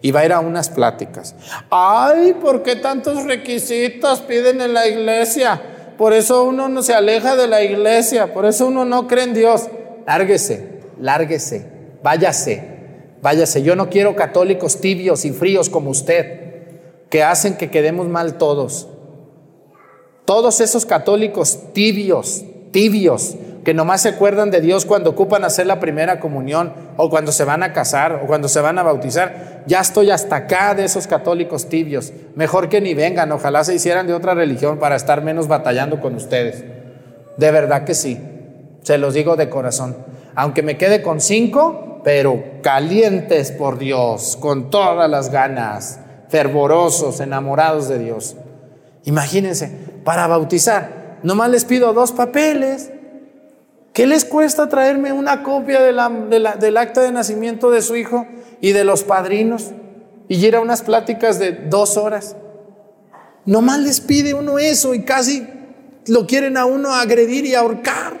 Y 0.00 0.12
va 0.12 0.20
a 0.20 0.24
ir 0.24 0.32
a 0.32 0.38
unas 0.38 0.68
pláticas. 0.68 1.34
Ay, 1.68 2.36
¿por 2.40 2.62
qué 2.62 2.76
tantos 2.76 3.24
requisitos 3.24 4.20
piden 4.20 4.60
en 4.60 4.72
la 4.72 4.86
iglesia? 4.86 5.60
Por 5.98 6.12
eso 6.12 6.44
uno 6.44 6.68
no 6.68 6.80
se 6.84 6.94
aleja 6.94 7.34
de 7.34 7.48
la 7.48 7.64
iglesia, 7.64 8.32
por 8.32 8.46
eso 8.46 8.68
uno 8.68 8.84
no 8.84 9.08
cree 9.08 9.24
en 9.24 9.34
Dios. 9.34 9.64
Lárguese, 10.06 10.78
lárguese, 11.00 11.66
váyase. 12.04 12.76
Váyase, 13.20 13.64
yo 13.64 13.74
no 13.74 13.90
quiero 13.90 14.14
católicos 14.14 14.80
tibios 14.80 15.24
y 15.24 15.32
fríos 15.32 15.68
como 15.68 15.90
usted, 15.90 17.08
que 17.10 17.24
hacen 17.24 17.56
que 17.56 17.68
quedemos 17.68 18.06
mal 18.06 18.38
todos. 18.38 18.86
Todos 20.24 20.60
esos 20.60 20.86
católicos 20.86 21.58
tibios, 21.72 22.44
tibios, 22.70 23.34
que 23.68 23.74
nomás 23.74 24.00
se 24.00 24.08
acuerdan 24.08 24.50
de 24.50 24.62
Dios 24.62 24.86
cuando 24.86 25.10
ocupan 25.10 25.44
hacer 25.44 25.66
la 25.66 25.78
primera 25.78 26.20
comunión 26.20 26.72
o 26.96 27.10
cuando 27.10 27.32
se 27.32 27.44
van 27.44 27.62
a 27.62 27.74
casar 27.74 28.22
o 28.24 28.26
cuando 28.26 28.48
se 28.48 28.62
van 28.62 28.78
a 28.78 28.82
bautizar. 28.82 29.62
Ya 29.66 29.80
estoy 29.80 30.10
hasta 30.10 30.36
acá 30.36 30.74
de 30.74 30.86
esos 30.86 31.06
católicos 31.06 31.68
tibios. 31.68 32.14
Mejor 32.34 32.70
que 32.70 32.80
ni 32.80 32.94
vengan, 32.94 33.30
ojalá 33.30 33.64
se 33.64 33.74
hicieran 33.74 34.06
de 34.06 34.14
otra 34.14 34.32
religión 34.32 34.78
para 34.78 34.96
estar 34.96 35.22
menos 35.22 35.48
batallando 35.48 36.00
con 36.00 36.14
ustedes. 36.14 36.64
De 37.36 37.50
verdad 37.50 37.84
que 37.84 37.92
sí, 37.92 38.18
se 38.84 38.96
los 38.96 39.12
digo 39.12 39.36
de 39.36 39.50
corazón. 39.50 39.98
Aunque 40.34 40.62
me 40.62 40.78
quede 40.78 41.02
con 41.02 41.20
cinco, 41.20 42.00
pero 42.02 42.42
calientes 42.62 43.52
por 43.52 43.76
Dios, 43.76 44.38
con 44.40 44.70
todas 44.70 45.10
las 45.10 45.30
ganas, 45.30 46.00
fervorosos, 46.30 47.20
enamorados 47.20 47.86
de 47.86 47.98
Dios. 47.98 48.34
Imagínense, 49.04 49.70
para 50.04 50.26
bautizar, 50.26 51.18
nomás 51.22 51.50
les 51.50 51.66
pido 51.66 51.92
dos 51.92 52.12
papeles. 52.12 52.92
¿Qué 53.92 54.06
les 54.06 54.24
cuesta 54.24 54.68
traerme 54.68 55.12
una 55.12 55.42
copia 55.42 55.80
del 55.82 56.76
acta 56.76 57.00
de 57.00 57.12
nacimiento 57.12 57.70
de 57.70 57.82
su 57.82 57.96
hijo 57.96 58.26
y 58.60 58.72
de 58.72 58.84
los 58.84 59.04
padrinos? 59.04 59.70
Y 60.28 60.44
ir 60.44 60.56
a 60.56 60.60
unas 60.60 60.82
pláticas 60.82 61.38
de 61.38 61.52
dos 61.52 61.96
horas. 61.96 62.36
Nomás 63.44 63.80
les 63.80 64.00
pide 64.00 64.34
uno 64.34 64.58
eso 64.58 64.94
y 64.94 65.04
casi 65.04 65.46
lo 66.06 66.26
quieren 66.26 66.56
a 66.56 66.64
uno 66.66 66.94
agredir 66.94 67.46
y 67.46 67.54
ahorcar. 67.54 68.18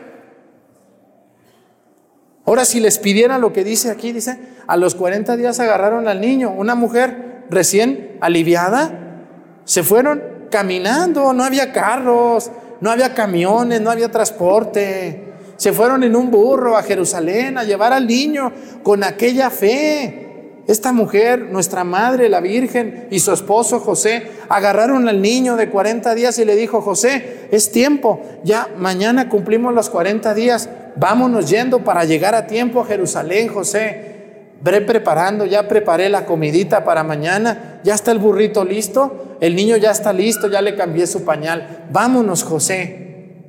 Ahora, 2.46 2.64
si 2.64 2.80
les 2.80 2.98
pidieran 2.98 3.42
lo 3.42 3.52
que 3.52 3.62
dice 3.62 3.90
aquí, 3.90 4.12
dice, 4.12 4.38
a 4.66 4.78
los 4.78 4.94
40 4.94 5.36
días 5.36 5.60
agarraron 5.60 6.08
al 6.08 6.20
niño, 6.22 6.50
una 6.50 6.74
mujer 6.74 7.44
recién 7.50 8.16
aliviada, 8.22 9.26
se 9.64 9.82
fueron 9.82 10.22
caminando, 10.50 11.34
no 11.34 11.44
había 11.44 11.72
carros, 11.72 12.50
no 12.80 12.90
había 12.90 13.14
camiones, 13.14 13.82
no 13.82 13.90
había 13.90 14.10
transporte. 14.10 15.27
Se 15.58 15.72
fueron 15.72 16.04
en 16.04 16.14
un 16.14 16.30
burro 16.30 16.76
a 16.76 16.84
Jerusalén 16.84 17.58
a 17.58 17.64
llevar 17.64 17.92
al 17.92 18.06
niño 18.06 18.52
con 18.84 19.02
aquella 19.02 19.50
fe. 19.50 20.24
Esta 20.68 20.92
mujer, 20.92 21.48
nuestra 21.50 21.82
madre, 21.82 22.28
la 22.28 22.40
Virgen, 22.40 23.08
y 23.10 23.18
su 23.18 23.32
esposo 23.32 23.80
José, 23.80 24.28
agarraron 24.48 25.08
al 25.08 25.20
niño 25.20 25.56
de 25.56 25.68
40 25.68 26.14
días 26.14 26.38
y 26.38 26.44
le 26.44 26.54
dijo, 26.54 26.80
José, 26.80 27.48
es 27.50 27.72
tiempo, 27.72 28.20
ya 28.44 28.68
mañana 28.76 29.30
cumplimos 29.30 29.74
los 29.74 29.90
40 29.90 30.32
días, 30.34 30.68
vámonos 30.96 31.48
yendo 31.48 31.82
para 31.82 32.04
llegar 32.04 32.34
a 32.34 32.46
tiempo 32.46 32.82
a 32.82 32.84
Jerusalén, 32.84 33.48
José. 33.48 34.04
Ve 34.60 34.80
preparando, 34.82 35.46
ya 35.46 35.66
preparé 35.68 36.08
la 36.08 36.26
comidita 36.26 36.84
para 36.84 37.02
mañana, 37.02 37.80
ya 37.82 37.94
está 37.94 38.12
el 38.12 38.18
burrito 38.18 38.64
listo, 38.64 39.36
el 39.40 39.56
niño 39.56 39.76
ya 39.76 39.90
está 39.90 40.12
listo, 40.12 40.48
ya 40.48 40.60
le 40.60 40.76
cambié 40.76 41.06
su 41.06 41.24
pañal. 41.24 41.86
Vámonos, 41.90 42.44
José. 42.44 43.07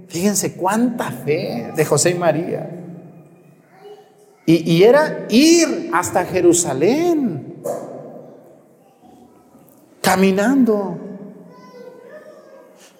Fíjense 0.10 0.54
cuánta 0.54 1.12
fe 1.12 1.72
de 1.76 1.86
José 1.86 2.10
y 2.10 2.16
María. 2.16 2.68
Y, 4.48 4.82
era 4.82 5.28
ir 5.30 5.92
hasta 5.94 6.26
Jerusalén, 6.26 7.62
caminando. 10.02 10.98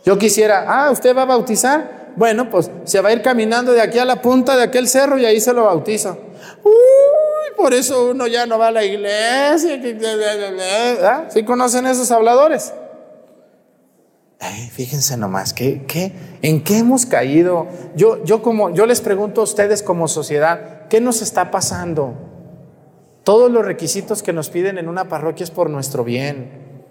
Yo 0.06 0.20
quisiera, 0.20 0.66
ah, 0.68 0.92
¿usted 0.92 1.18
va 1.18 1.24
a 1.24 1.26
bautizar? 1.26 2.12
Bueno, 2.16 2.52
pues 2.52 2.70
se 2.84 3.02
va 3.02 3.10
a 3.10 3.14
ir 3.14 3.24
caminando 3.24 3.72
de 3.72 3.82
aquí 3.82 3.98
a 3.98 4.06
la 4.06 4.22
punta 4.22 4.56
de 4.56 4.62
aquel 4.62 4.88
cerro 4.88 5.18
y 5.18 5.26
ahí 5.26 5.42
se 5.42 5.52
lo 5.52 5.64
bautizo. 5.64 6.20
Uy, 6.64 7.56
por 7.58 7.74
eso 7.74 8.12
uno 8.12 8.28
ya 8.28 8.46
no 8.46 8.60
va 8.60 8.68
a 8.68 8.72
la 8.72 8.86
iglesia. 8.86 9.80
¿Sí 11.30 11.44
conocen 11.44 11.88
esos 11.88 12.12
habladores? 12.12 12.72
Fíjense 14.72 15.18
nomás, 15.18 15.54
¿qué, 15.54 15.84
qué, 15.86 16.14
¿en 16.42 16.64
qué 16.64 16.78
hemos 16.78 17.06
caído? 17.06 17.68
Yo, 17.96 18.24
yo, 18.24 18.42
como, 18.42 18.70
yo 18.70 18.86
les 18.86 19.02
pregunto 19.02 19.42
a 19.42 19.44
ustedes 19.44 19.84
como 19.84 20.08
sociedad, 20.08 20.88
¿qué 20.88 21.02
nos 21.02 21.22
está 21.22 21.52
pasando? 21.52 22.14
Todos 23.24 23.52
los 23.52 23.66
requisitos 23.66 24.24
que 24.24 24.32
nos 24.32 24.50
piden 24.50 24.78
en 24.78 24.88
una 24.88 25.10
parroquia 25.10 25.44
es 25.44 25.52
por 25.52 25.70
nuestro 25.70 26.06
bien, 26.06 26.86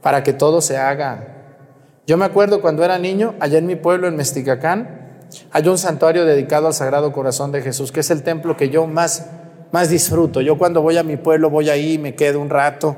para 0.00 0.22
que 0.22 0.32
todo 0.32 0.60
se 0.60 0.76
haga. 0.76 1.58
Yo 2.06 2.16
me 2.16 2.24
acuerdo 2.24 2.60
cuando 2.60 2.84
era 2.84 2.98
niño, 2.98 3.34
allá 3.40 3.58
en 3.58 3.66
mi 3.66 3.76
pueblo, 3.76 4.06
en 4.06 4.16
Mesticacán, 4.16 5.02
hay 5.50 5.66
un 5.68 5.78
santuario 5.78 6.24
dedicado 6.24 6.68
al 6.68 6.74
Sagrado 6.74 7.12
Corazón 7.12 7.50
de 7.50 7.62
Jesús, 7.62 7.90
que 7.90 8.00
es 8.00 8.10
el 8.10 8.22
templo 8.22 8.56
que 8.56 8.70
yo 8.70 8.86
más, 8.86 9.26
más 9.72 9.88
disfruto. 9.88 10.40
Yo 10.40 10.56
cuando 10.56 10.82
voy 10.82 10.98
a 10.98 11.02
mi 11.02 11.16
pueblo 11.16 11.50
voy 11.50 11.68
ahí, 11.68 11.98
me 11.98 12.14
quedo 12.14 12.38
un 12.40 12.50
rato 12.50 12.96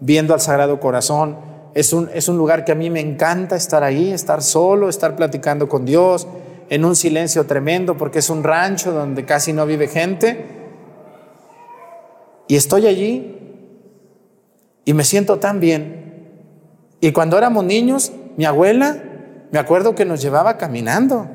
viendo 0.00 0.32
al 0.32 0.40
Sagrado 0.40 0.80
Corazón 0.80 1.51
es 1.74 1.92
un, 1.92 2.10
es 2.12 2.28
un 2.28 2.36
lugar 2.36 2.64
que 2.64 2.72
a 2.72 2.74
mí 2.74 2.90
me 2.90 3.00
encanta 3.00 3.56
estar 3.56 3.82
ahí, 3.82 4.12
estar 4.12 4.42
solo, 4.42 4.88
estar 4.88 5.16
platicando 5.16 5.68
con 5.68 5.84
Dios, 5.84 6.26
en 6.68 6.84
un 6.84 6.96
silencio 6.96 7.46
tremendo, 7.46 7.96
porque 7.96 8.18
es 8.18 8.30
un 8.30 8.44
rancho 8.44 8.92
donde 8.92 9.24
casi 9.24 9.52
no 9.52 9.66
vive 9.66 9.88
gente. 9.88 10.46
Y 12.46 12.56
estoy 12.56 12.86
allí 12.86 13.38
y 14.84 14.94
me 14.94 15.04
siento 15.04 15.38
tan 15.38 15.60
bien. 15.60 16.28
Y 17.00 17.12
cuando 17.12 17.38
éramos 17.38 17.64
niños, 17.64 18.12
mi 18.36 18.44
abuela, 18.44 19.02
me 19.50 19.58
acuerdo 19.58 19.94
que 19.94 20.04
nos 20.04 20.20
llevaba 20.20 20.58
caminando. 20.58 21.28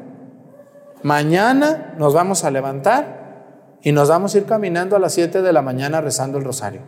Mañana 1.03 1.95
nos 1.97 2.13
vamos 2.13 2.43
a 2.43 2.51
levantar 2.51 3.77
y 3.81 3.91
nos 3.91 4.09
vamos 4.09 4.33
a 4.33 4.39
ir 4.39 4.45
caminando 4.45 4.95
a 4.95 4.99
las 4.99 5.13
7 5.13 5.41
de 5.41 5.53
la 5.53 5.61
mañana 5.61 6.01
rezando 6.01 6.37
el 6.37 6.43
rosario. 6.43 6.81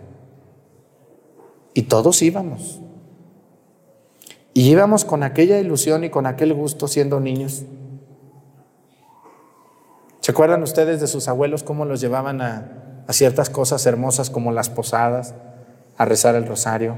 Y 1.73 1.83
todos 1.83 2.21
íbamos. 2.21 2.81
Y 4.59 4.69
íbamos 4.69 5.05
con 5.05 5.23
aquella 5.23 5.57
ilusión 5.57 6.03
y 6.03 6.09
con 6.09 6.25
aquel 6.25 6.53
gusto 6.53 6.89
siendo 6.89 7.21
niños. 7.21 7.63
¿Se 10.19 10.31
acuerdan 10.31 10.63
ustedes 10.63 10.99
de 10.99 11.07
sus 11.07 11.29
abuelos 11.29 11.63
cómo 11.63 11.85
los 11.85 12.01
llevaban 12.01 12.41
a, 12.41 13.05
a 13.07 13.13
ciertas 13.13 13.49
cosas 13.49 13.85
hermosas 13.85 14.29
como 14.29 14.51
las 14.51 14.69
posadas, 14.69 15.33
a 15.97 16.03
rezar 16.03 16.35
el 16.35 16.45
rosario? 16.45 16.97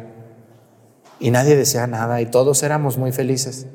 Y 1.20 1.30
nadie 1.30 1.56
decía 1.56 1.86
nada 1.86 2.20
y 2.20 2.26
todos 2.26 2.64
éramos 2.64 2.98
muy 2.98 3.12
felices. 3.12 3.68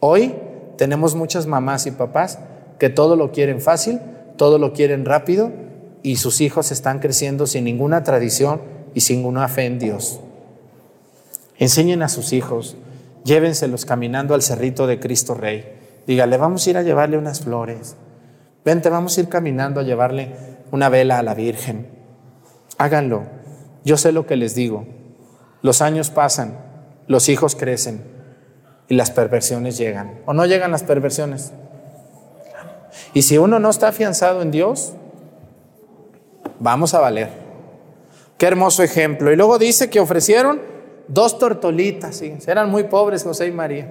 Hoy 0.00 0.34
tenemos 0.78 1.14
muchas 1.14 1.46
mamás 1.46 1.84
y 1.84 1.90
papás 1.90 2.38
que 2.78 2.88
todo 2.88 3.14
lo 3.16 3.30
quieren 3.30 3.60
fácil, 3.60 4.00
todo 4.38 4.56
lo 4.56 4.72
quieren 4.72 5.04
rápido 5.04 5.52
y 6.02 6.16
sus 6.16 6.40
hijos 6.40 6.72
están 6.72 6.98
creciendo 6.98 7.46
sin 7.46 7.64
ninguna 7.64 8.04
tradición 8.04 8.62
y 8.94 9.02
sin 9.02 9.26
una 9.26 9.48
fe 9.48 9.66
en 9.66 9.78
Dios. 9.78 10.20
Enseñen 11.58 12.02
a 12.02 12.08
sus 12.08 12.32
hijos, 12.32 12.78
llévenselos 13.24 13.84
caminando 13.84 14.34
al 14.34 14.42
cerrito 14.42 14.86
de 14.86 15.00
Cristo 15.00 15.34
Rey. 15.34 15.78
Dígale, 16.06 16.36
vamos 16.36 16.66
a 16.66 16.70
ir 16.70 16.76
a 16.76 16.82
llevarle 16.82 17.18
unas 17.18 17.40
flores. 17.40 17.96
Vente, 18.64 18.90
vamos 18.90 19.16
a 19.16 19.20
ir 19.20 19.28
caminando 19.28 19.80
a 19.80 19.82
llevarle 19.82 20.34
una 20.70 20.88
vela 20.88 21.18
a 21.18 21.22
la 21.22 21.34
Virgen. 21.34 21.88
Háganlo. 22.78 23.24
Yo 23.84 23.96
sé 23.96 24.12
lo 24.12 24.26
que 24.26 24.36
les 24.36 24.54
digo. 24.54 24.86
Los 25.62 25.82
años 25.82 26.10
pasan, 26.10 26.58
los 27.06 27.28
hijos 27.28 27.54
crecen 27.54 28.02
y 28.88 28.94
las 28.94 29.10
perversiones 29.10 29.78
llegan. 29.78 30.20
¿O 30.26 30.34
no 30.34 30.46
llegan 30.46 30.70
las 30.70 30.82
perversiones? 30.82 31.52
Y 33.14 33.22
si 33.22 33.38
uno 33.38 33.58
no 33.58 33.70
está 33.70 33.88
afianzado 33.88 34.42
en 34.42 34.50
Dios, 34.50 34.94
vamos 36.58 36.94
a 36.94 37.00
valer. 37.00 37.30
Qué 38.38 38.46
hermoso 38.46 38.82
ejemplo. 38.82 39.32
Y 39.32 39.36
luego 39.36 39.58
dice 39.58 39.90
que 39.90 40.00
ofrecieron 40.00 40.71
dos 41.08 41.38
tortolitas, 41.38 42.16
¿sí? 42.16 42.34
eran 42.46 42.70
muy 42.70 42.84
pobres 42.84 43.24
José 43.24 43.46
y 43.46 43.52
María, 43.52 43.88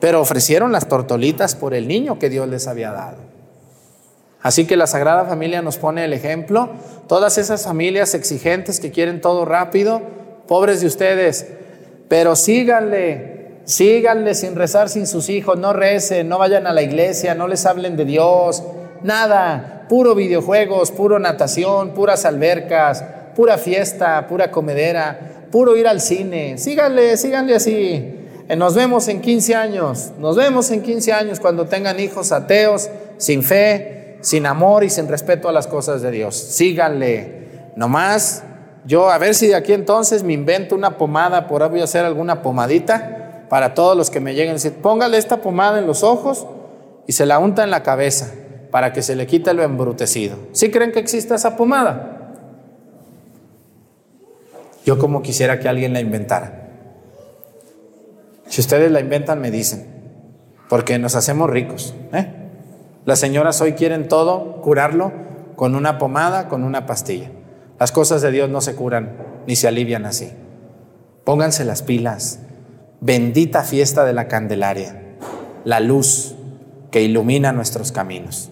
pero 0.00 0.20
ofrecieron 0.20 0.72
las 0.72 0.88
tortolitas 0.88 1.54
por 1.54 1.74
el 1.74 1.88
niño 1.88 2.18
que 2.18 2.28
Dios 2.28 2.48
les 2.48 2.66
había 2.66 2.92
dado. 2.92 3.18
Así 4.42 4.66
que 4.66 4.76
la 4.76 4.86
Sagrada 4.86 5.24
Familia 5.24 5.60
nos 5.60 5.76
pone 5.76 6.04
el 6.04 6.12
ejemplo. 6.12 6.70
Todas 7.08 7.36
esas 7.36 7.64
familias 7.64 8.14
exigentes 8.14 8.78
que 8.78 8.92
quieren 8.92 9.20
todo 9.20 9.44
rápido, 9.44 10.02
pobres 10.46 10.80
de 10.80 10.86
ustedes, 10.86 11.48
pero 12.08 12.36
síganle, 12.36 13.62
síganle 13.64 14.34
sin 14.34 14.54
rezar 14.54 14.88
sin 14.88 15.08
sus 15.08 15.28
hijos, 15.30 15.58
no 15.58 15.72
recen, 15.72 16.28
no 16.28 16.38
vayan 16.38 16.66
a 16.68 16.72
la 16.72 16.82
iglesia, 16.82 17.34
no 17.34 17.48
les 17.48 17.66
hablen 17.66 17.96
de 17.96 18.04
Dios, 18.04 18.62
nada, 19.02 19.86
puro 19.88 20.14
videojuegos, 20.14 20.92
puro 20.92 21.18
natación, 21.18 21.90
puras 21.90 22.24
albercas, 22.24 23.04
pura 23.34 23.58
fiesta, 23.58 24.26
pura 24.28 24.50
comedera, 24.50 25.35
puro 25.50 25.76
ir 25.76 25.86
al 25.86 26.00
cine. 26.00 26.58
Síganle, 26.58 27.16
síganle 27.16 27.54
así. 27.54 27.72
Eh, 28.48 28.56
nos 28.56 28.74
vemos 28.74 29.08
en 29.08 29.20
15 29.20 29.54
años, 29.54 30.12
nos 30.18 30.36
vemos 30.36 30.70
en 30.70 30.82
15 30.82 31.12
años 31.12 31.40
cuando 31.40 31.66
tengan 31.66 31.98
hijos 31.98 32.32
ateos, 32.32 32.88
sin 33.16 33.42
fe, 33.42 34.18
sin 34.20 34.46
amor 34.46 34.84
y 34.84 34.90
sin 34.90 35.08
respeto 35.08 35.48
a 35.48 35.52
las 35.52 35.66
cosas 35.66 36.02
de 36.02 36.10
Dios. 36.10 36.36
Síganle. 36.36 37.72
Nomás 37.76 38.44
yo 38.84 39.10
a 39.10 39.18
ver 39.18 39.34
si 39.34 39.48
de 39.48 39.56
aquí 39.56 39.72
entonces 39.72 40.22
me 40.22 40.32
invento 40.32 40.74
una 40.74 40.96
pomada, 40.96 41.48
por 41.48 41.62
ahí 41.62 41.68
voy 41.70 41.80
a 41.80 41.84
hacer 41.84 42.04
alguna 42.04 42.42
pomadita 42.42 43.44
para 43.48 43.74
todos 43.74 43.96
los 43.96 44.10
que 44.10 44.20
me 44.20 44.34
lleguen. 44.34 44.56
Póngale 44.80 45.18
esta 45.18 45.38
pomada 45.38 45.78
en 45.78 45.86
los 45.86 46.04
ojos 46.04 46.46
y 47.06 47.12
se 47.12 47.26
la 47.26 47.38
unta 47.38 47.64
en 47.64 47.70
la 47.70 47.82
cabeza 47.82 48.32
para 48.70 48.92
que 48.92 49.02
se 49.02 49.16
le 49.16 49.26
quite 49.26 49.54
lo 49.54 49.62
embrutecido. 49.62 50.36
¿Sí 50.52 50.70
creen 50.70 50.92
que 50.92 51.00
existe 51.00 51.34
esa 51.34 51.56
pomada? 51.56 52.25
Yo 54.86 55.00
como 55.00 55.20
quisiera 55.20 55.58
que 55.58 55.68
alguien 55.68 55.92
la 55.92 56.00
inventara. 56.00 56.68
Si 58.46 58.60
ustedes 58.60 58.92
la 58.92 59.00
inventan, 59.00 59.40
me 59.40 59.50
dicen, 59.50 59.84
porque 60.68 61.00
nos 61.00 61.16
hacemos 61.16 61.50
ricos. 61.50 61.92
¿eh? 62.12 62.32
Las 63.04 63.18
señoras 63.18 63.60
hoy 63.60 63.72
quieren 63.72 64.06
todo 64.06 64.60
curarlo 64.62 65.12
con 65.56 65.74
una 65.74 65.98
pomada, 65.98 66.48
con 66.48 66.62
una 66.62 66.86
pastilla. 66.86 67.32
Las 67.80 67.90
cosas 67.90 68.22
de 68.22 68.30
Dios 68.30 68.48
no 68.48 68.60
se 68.60 68.76
curan 68.76 69.16
ni 69.48 69.56
se 69.56 69.66
alivian 69.66 70.06
así. 70.06 70.32
Pónganse 71.24 71.64
las 71.64 71.82
pilas. 71.82 72.38
Bendita 73.00 73.64
fiesta 73.64 74.04
de 74.04 74.12
la 74.12 74.28
Candelaria, 74.28 75.16
la 75.64 75.80
luz 75.80 76.36
que 76.92 77.02
ilumina 77.02 77.50
nuestros 77.52 77.90
caminos. 77.90 78.50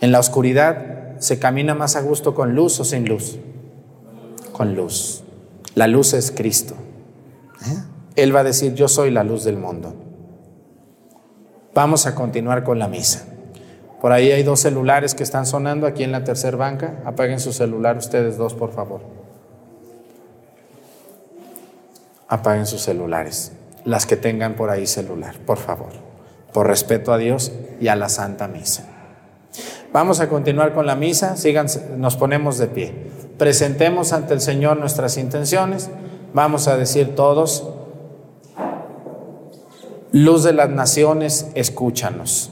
En 0.00 0.12
la 0.12 0.20
oscuridad 0.20 1.18
se 1.18 1.38
camina 1.38 1.74
más 1.74 1.96
a 1.96 2.02
gusto 2.02 2.34
con 2.34 2.54
luz 2.54 2.78
o 2.78 2.84
sin 2.84 3.08
luz. 3.08 3.38
Con 4.56 4.74
luz. 4.74 5.22
La 5.74 5.86
luz 5.86 6.14
es 6.14 6.30
Cristo. 6.30 6.74
¿Eh? 7.66 7.76
Él 8.16 8.34
va 8.34 8.40
a 8.40 8.44
decir, 8.44 8.72
yo 8.72 8.88
soy 8.88 9.10
la 9.10 9.22
luz 9.22 9.44
del 9.44 9.58
mundo. 9.58 9.94
Vamos 11.74 12.06
a 12.06 12.14
continuar 12.14 12.64
con 12.64 12.78
la 12.78 12.88
misa. 12.88 13.26
Por 14.00 14.12
ahí 14.12 14.32
hay 14.32 14.44
dos 14.44 14.60
celulares 14.60 15.14
que 15.14 15.24
están 15.24 15.44
sonando 15.44 15.86
aquí 15.86 16.04
en 16.04 16.12
la 16.12 16.24
tercera 16.24 16.56
banca. 16.56 17.02
Apaguen 17.04 17.38
su 17.38 17.52
celular 17.52 17.98
ustedes 17.98 18.38
dos, 18.38 18.54
por 18.54 18.72
favor. 18.72 19.02
Apaguen 22.28 22.64
sus 22.64 22.80
celulares. 22.80 23.52
Las 23.84 24.06
que 24.06 24.16
tengan 24.16 24.54
por 24.54 24.70
ahí 24.70 24.86
celular, 24.86 25.36
por 25.44 25.58
favor. 25.58 25.92
Por 26.54 26.66
respeto 26.66 27.12
a 27.12 27.18
Dios 27.18 27.52
y 27.78 27.88
a 27.88 27.96
la 27.96 28.08
Santa 28.08 28.48
Misa. 28.48 28.86
Vamos 29.92 30.20
a 30.20 30.30
continuar 30.30 30.72
con 30.72 30.86
la 30.86 30.96
misa. 30.96 31.36
Síganse, 31.36 31.90
nos 31.98 32.16
ponemos 32.16 32.56
de 32.56 32.68
pie. 32.68 33.15
Presentemos 33.38 34.12
ante 34.12 34.34
el 34.34 34.40
Señor 34.40 34.78
nuestras 34.78 35.16
intenciones. 35.16 35.90
Vamos 36.32 36.68
a 36.68 36.76
decir 36.76 37.14
todos, 37.14 37.64
luz 40.12 40.42
de 40.42 40.52
las 40.52 40.70
naciones, 40.70 41.48
escúchanos. 41.54 42.50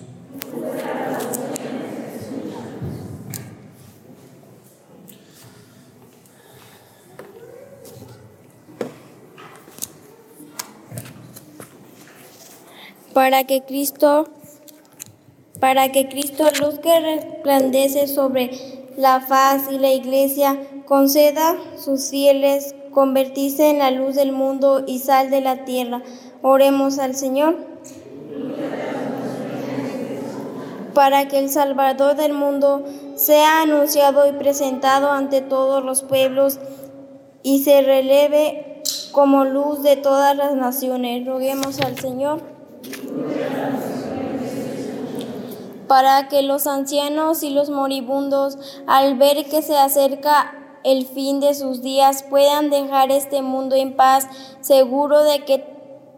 para 13.15 13.45
que 13.45 13.63
Cristo 13.63 14.27
para 15.61 15.91
que 15.93 16.09
Cristo, 16.09 16.45
luz 16.61 16.79
que 16.81 17.01
resplandece 17.01 18.07
sobre 18.07 18.51
la 18.99 19.21
faz 19.21 19.73
y 19.73 19.79
la 19.79 19.93
iglesia, 19.93 20.59
conceda 20.87 21.57
sus 21.77 22.11
fieles 22.11 22.75
convertirse 22.93 23.71
en 23.71 23.79
la 23.79 23.91
luz 23.91 24.15
del 24.15 24.33
mundo 24.33 24.85
y 24.87 25.01
sal 25.01 25.31
de 25.31 25.41
la 25.41 25.65
tierra. 25.65 26.03
Oremos 26.43 26.99
al 26.99 27.15
Señor. 27.15 27.57
Para 30.95 31.27
que 31.27 31.39
el 31.41 31.51
Salvador 31.51 32.15
del 32.15 32.33
mundo 32.33 32.85
sea 33.17 33.63
anunciado 33.63 34.29
y 34.29 34.33
presentado 34.33 35.11
ante 35.11 35.41
todos 35.41 35.85
los 35.85 36.03
pueblos 36.03 36.61
y 37.43 37.65
se 37.65 37.83
releve 37.83 38.83
como 39.11 39.45
luz 39.45 39.83
de 39.83 39.97
todas 39.97 40.37
las 40.37 40.55
naciones. 40.55 41.27
Roguemos 41.27 41.81
al 41.81 41.99
Señor 41.99 42.55
para 45.87 46.29
que 46.29 46.43
los 46.43 46.67
ancianos 46.67 47.43
y 47.43 47.51
los 47.51 47.71
moribundos, 47.71 48.59
al 48.87 49.17
ver 49.17 49.45
que 49.45 49.63
se 49.63 49.77
acerca 49.77 50.64
el 50.85 51.07
fin 51.07 51.41
de 51.41 51.55
sus 51.55 51.83
días, 51.83 52.23
puedan 52.23 52.71
dejar 52.71 53.11
este 53.11 53.43
mundo 53.43 53.75
en 53.75 53.97
paz, 53.97 54.29
seguro 54.61 55.23
de 55.25 55.45
que 55.45 55.65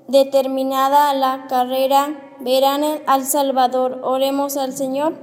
determinada 0.08 1.14
la 1.14 1.46
carrera 1.48 2.34
verán 2.40 2.84
al 3.06 3.24
Salvador. 3.24 4.00
Oremos 4.02 4.56
al 4.56 4.72
Señor. 4.72 5.14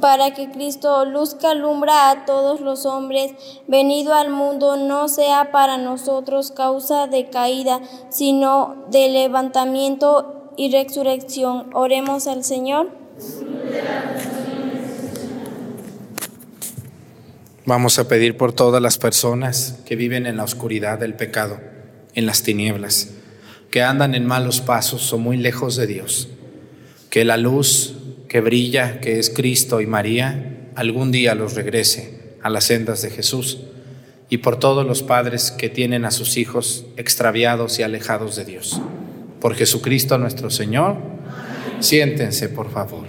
Para 0.00 0.34
que 0.34 0.50
Cristo, 0.50 1.04
luz 1.04 1.34
que 1.34 1.46
alumbra 1.46 2.10
a 2.10 2.24
todos 2.24 2.60
los 2.60 2.86
hombres, 2.86 3.32
venido 3.68 4.14
al 4.14 4.30
mundo, 4.30 4.76
no 4.76 5.06
sea 5.06 5.52
para 5.52 5.78
nosotros 5.78 6.50
causa 6.50 7.06
de 7.06 7.30
caída, 7.30 7.80
sino 8.08 8.84
de 8.90 9.08
levantamiento 9.08 10.50
y 10.56 10.72
resurrección. 10.72 11.70
Oremos 11.72 12.26
al 12.26 12.42
Señor. 12.42 12.90
Vamos 17.64 17.98
a 17.98 18.08
pedir 18.08 18.36
por 18.36 18.52
todas 18.52 18.82
las 18.82 18.98
personas 18.98 19.78
que 19.86 19.96
viven 19.96 20.26
en 20.26 20.36
la 20.36 20.44
oscuridad 20.44 20.98
del 20.98 21.14
pecado, 21.14 21.60
en 22.14 22.26
las 22.26 22.42
tinieblas, 22.42 23.10
que 23.70 23.82
andan 23.82 24.14
en 24.14 24.26
malos 24.26 24.60
pasos 24.60 25.12
o 25.12 25.18
muy 25.18 25.36
lejos 25.36 25.76
de 25.76 25.86
Dios. 25.86 26.28
Que 27.10 27.24
la 27.24 27.36
luz 27.36 27.94
que 28.28 28.40
brilla, 28.40 29.00
que 29.00 29.18
es 29.18 29.30
Cristo 29.30 29.80
y 29.80 29.86
María, 29.86 30.70
algún 30.74 31.12
día 31.12 31.34
los 31.34 31.54
regrese 31.54 32.36
a 32.42 32.50
las 32.50 32.64
sendas 32.64 33.02
de 33.02 33.10
Jesús. 33.10 33.60
Y 34.28 34.38
por 34.38 34.58
todos 34.58 34.86
los 34.86 35.02
padres 35.02 35.50
que 35.50 35.68
tienen 35.68 36.04
a 36.04 36.10
sus 36.10 36.36
hijos 36.36 36.86
extraviados 36.96 37.78
y 37.78 37.82
alejados 37.82 38.36
de 38.36 38.44
Dios 38.44 38.80
por 39.42 39.56
Jesucristo 39.56 40.16
nuestro 40.18 40.50
Señor. 40.50 40.96
Siéntense, 41.80 42.48
por 42.48 42.70
favor. 42.70 43.06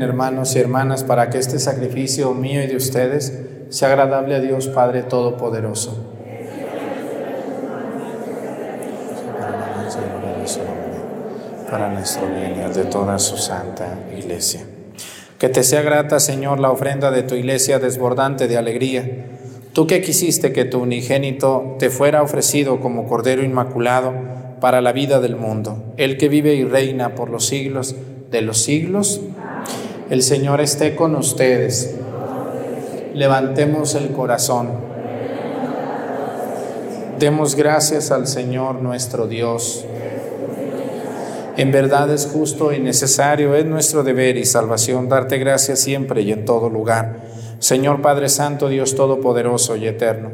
Hermanos 0.00 0.56
y 0.56 0.60
hermanas 0.60 1.04
para 1.04 1.28
que 1.28 1.38
este 1.38 1.58
sacrificio 1.58 2.32
mío 2.32 2.62
y 2.62 2.66
de 2.66 2.76
ustedes 2.76 3.38
sea 3.68 3.88
agradable 3.88 4.36
a 4.36 4.40
Dios 4.40 4.68
Padre 4.68 5.02
Todopoderoso. 5.02 6.08
Para 11.70 11.88
nuestro 11.90 12.26
bien 12.28 12.54
y 12.54 12.72
de 12.74 12.84
toda 12.84 13.18
su 13.18 13.36
santa 13.36 13.98
iglesia. 14.16 14.62
Que 15.38 15.48
te 15.48 15.64
sea 15.64 15.82
grata, 15.82 16.20
Señor, 16.20 16.60
la 16.60 16.70
ofrenda 16.70 17.10
de 17.10 17.24
tu 17.24 17.34
iglesia 17.34 17.78
desbordante 17.78 18.46
de 18.46 18.56
alegría. 18.56 19.26
Tú 19.72 19.86
que 19.86 20.00
quisiste 20.00 20.52
que 20.52 20.64
tu 20.64 20.80
unigénito 20.80 21.76
te 21.78 21.90
fuera 21.90 22.22
ofrecido 22.22 22.80
como 22.80 23.06
Cordero 23.08 23.42
Inmaculado 23.42 24.12
para 24.60 24.80
la 24.80 24.92
vida 24.92 25.18
del 25.18 25.34
mundo, 25.34 25.82
el 25.96 26.18
que 26.18 26.28
vive 26.28 26.54
y 26.54 26.64
reina 26.64 27.14
por 27.14 27.30
los 27.30 27.46
siglos 27.46 27.96
de 28.30 28.42
los 28.42 28.58
siglos. 28.62 29.20
El 30.12 30.22
Señor 30.22 30.60
esté 30.60 30.94
con 30.94 31.16
ustedes. 31.16 31.94
Levantemos 33.14 33.94
el 33.94 34.10
corazón. 34.12 34.68
Demos 37.18 37.54
gracias 37.54 38.10
al 38.10 38.26
Señor 38.26 38.82
nuestro 38.82 39.26
Dios. 39.26 39.86
En 41.56 41.72
verdad 41.72 42.12
es 42.12 42.26
justo 42.26 42.74
y 42.74 42.78
necesario, 42.78 43.54
es 43.54 43.64
nuestro 43.64 44.02
deber 44.02 44.36
y 44.36 44.44
salvación 44.44 45.08
darte 45.08 45.38
gracias 45.38 45.78
siempre 45.78 46.20
y 46.20 46.32
en 46.32 46.44
todo 46.44 46.68
lugar. 46.68 47.22
Señor 47.58 48.02
Padre 48.02 48.28
Santo, 48.28 48.68
Dios 48.68 48.94
Todopoderoso 48.94 49.76
y 49.76 49.86
Eterno, 49.86 50.28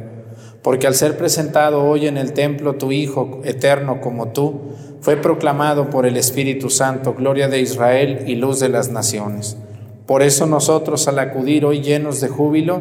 porque 0.61 0.89
al 0.89 0.97
ser 0.97 1.17
presentado 1.17 1.85
hoy 1.85 2.09
en 2.09 2.17
el 2.17 2.33
templo 2.33 2.75
tu 2.75 2.91
Hijo 2.91 3.43
eterno 3.45 4.01
como 4.01 4.33
tú, 4.33 4.73
fue 5.01 5.17
proclamado 5.17 5.89
por 5.89 6.05
el 6.05 6.17
Espíritu 6.17 6.69
Santo, 6.69 7.15
gloria 7.15 7.47
de 7.47 7.61
Israel 7.61 8.25
y 8.27 8.35
luz 8.35 8.59
de 8.59 8.71
las 8.71 8.91
naciones. 8.91 9.57
Por 10.09 10.23
eso 10.23 10.47
nosotros 10.47 11.07
al 11.07 11.19
acudir 11.19 11.67
hoy 11.67 11.83
llenos 11.83 12.23
de 12.23 12.29
júbilo 12.29 12.81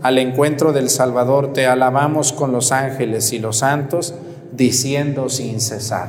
al 0.00 0.16
encuentro 0.16 0.72
del 0.72 0.90
Salvador, 0.90 1.52
te 1.52 1.66
alabamos 1.66 2.32
con 2.32 2.52
los 2.52 2.70
ángeles 2.70 3.32
y 3.32 3.40
los 3.40 3.58
santos, 3.58 4.14
diciendo 4.52 5.28
sin 5.28 5.60
cesar. 5.60 6.08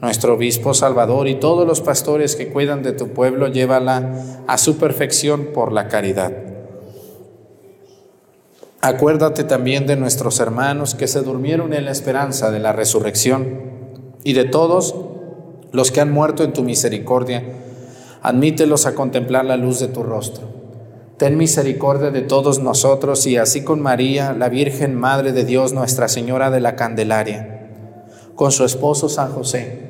nuestro 0.00 0.34
Obispo 0.34 0.74
Salvador 0.74 1.28
y 1.28 1.34
todos 1.34 1.66
los 1.66 1.80
pastores 1.80 2.36
que 2.36 2.48
cuidan 2.48 2.82
de 2.82 2.92
tu 2.92 3.08
pueblo, 3.08 3.48
llévala 3.48 4.42
a 4.46 4.58
su 4.58 4.78
perfección 4.78 5.48
por 5.52 5.72
la 5.72 5.88
caridad. 5.88 6.32
Acuérdate 8.80 9.44
también 9.44 9.86
de 9.86 9.96
nuestros 9.96 10.40
hermanos 10.40 10.94
que 10.94 11.06
se 11.06 11.20
durmieron 11.20 11.74
en 11.74 11.84
la 11.84 11.90
esperanza 11.90 12.50
de 12.50 12.60
la 12.60 12.72
resurrección 12.72 13.60
y 14.24 14.32
de 14.32 14.44
todos 14.44 14.94
los 15.72 15.90
que 15.90 16.00
han 16.00 16.10
muerto 16.10 16.44
en 16.44 16.52
tu 16.52 16.62
misericordia. 16.62 17.44
Admítelos 18.22 18.86
a 18.86 18.94
contemplar 18.94 19.44
la 19.44 19.56
luz 19.56 19.80
de 19.80 19.88
tu 19.88 20.02
rostro 20.02 20.60
Ten 21.20 21.36
misericordia 21.36 22.10
de 22.10 22.22
todos 22.22 22.60
nosotros 22.60 23.26
y 23.26 23.36
así 23.36 23.62
con 23.62 23.82
María, 23.82 24.32
la 24.32 24.48
Virgen 24.48 24.94
Madre 24.94 25.32
de 25.32 25.44
Dios, 25.44 25.74
Nuestra 25.74 26.08
Señora 26.08 26.50
de 26.50 26.60
la 26.60 26.76
Candelaria, 26.76 27.68
con 28.34 28.52
su 28.52 28.64
esposo 28.64 29.10
San 29.10 29.30
José, 29.30 29.89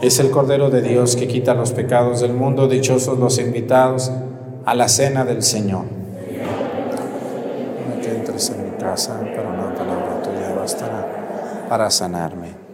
Es 0.00 0.20
el 0.20 0.30
Cordero 0.30 0.70
de 0.70 0.80
Dios 0.80 1.16
que 1.16 1.26
quita 1.26 1.54
los 1.54 1.72
pecados 1.72 2.20
del 2.20 2.32
mundo. 2.32 2.68
Dichosos 2.68 3.18
los 3.18 3.38
invitados 3.38 4.12
a 4.64 4.74
la 4.76 4.88
cena 4.88 5.24
del 5.24 5.42
Señor. 5.42 5.86
No 7.88 8.00
que 8.00 8.10
entres 8.10 8.50
en 8.50 8.64
mi 8.64 8.76
casa, 8.76 9.18
pero 9.20 9.48
una 9.48 9.74
palabra 9.74 10.22
tuya 10.22 10.54
bastará 10.54 11.66
para 11.68 11.90
sanarme. 11.90 12.67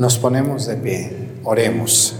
Nos 0.00 0.16
ponemos 0.16 0.64
de 0.64 0.76
pie, 0.76 1.12
oremos. 1.44 2.16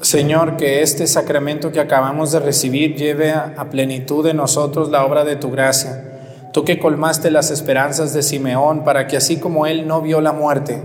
Señor, 0.00 0.56
que 0.56 0.80
este 0.80 1.08
sacramento 1.08 1.72
que 1.72 1.80
acabamos 1.80 2.30
de 2.30 2.38
recibir 2.38 2.94
lleve 2.94 3.32
a, 3.32 3.68
plenitud 3.68 4.24
en 4.28 4.36
nosotros 4.36 4.92
la 4.92 5.04
obra 5.04 5.24
de 5.24 5.34
tu 5.34 5.50
gracia. 5.50 6.52
Tú 6.52 6.64
que 6.64 6.78
colmaste 6.78 7.32
las 7.32 7.50
esperanzas 7.50 8.14
de 8.14 8.22
Simeón 8.22 8.84
para 8.84 9.08
que 9.08 9.16
así 9.16 9.38
como 9.38 9.66
él 9.66 9.88
no 9.88 10.02
vio 10.02 10.20
la 10.20 10.32
muerte, 10.32 10.80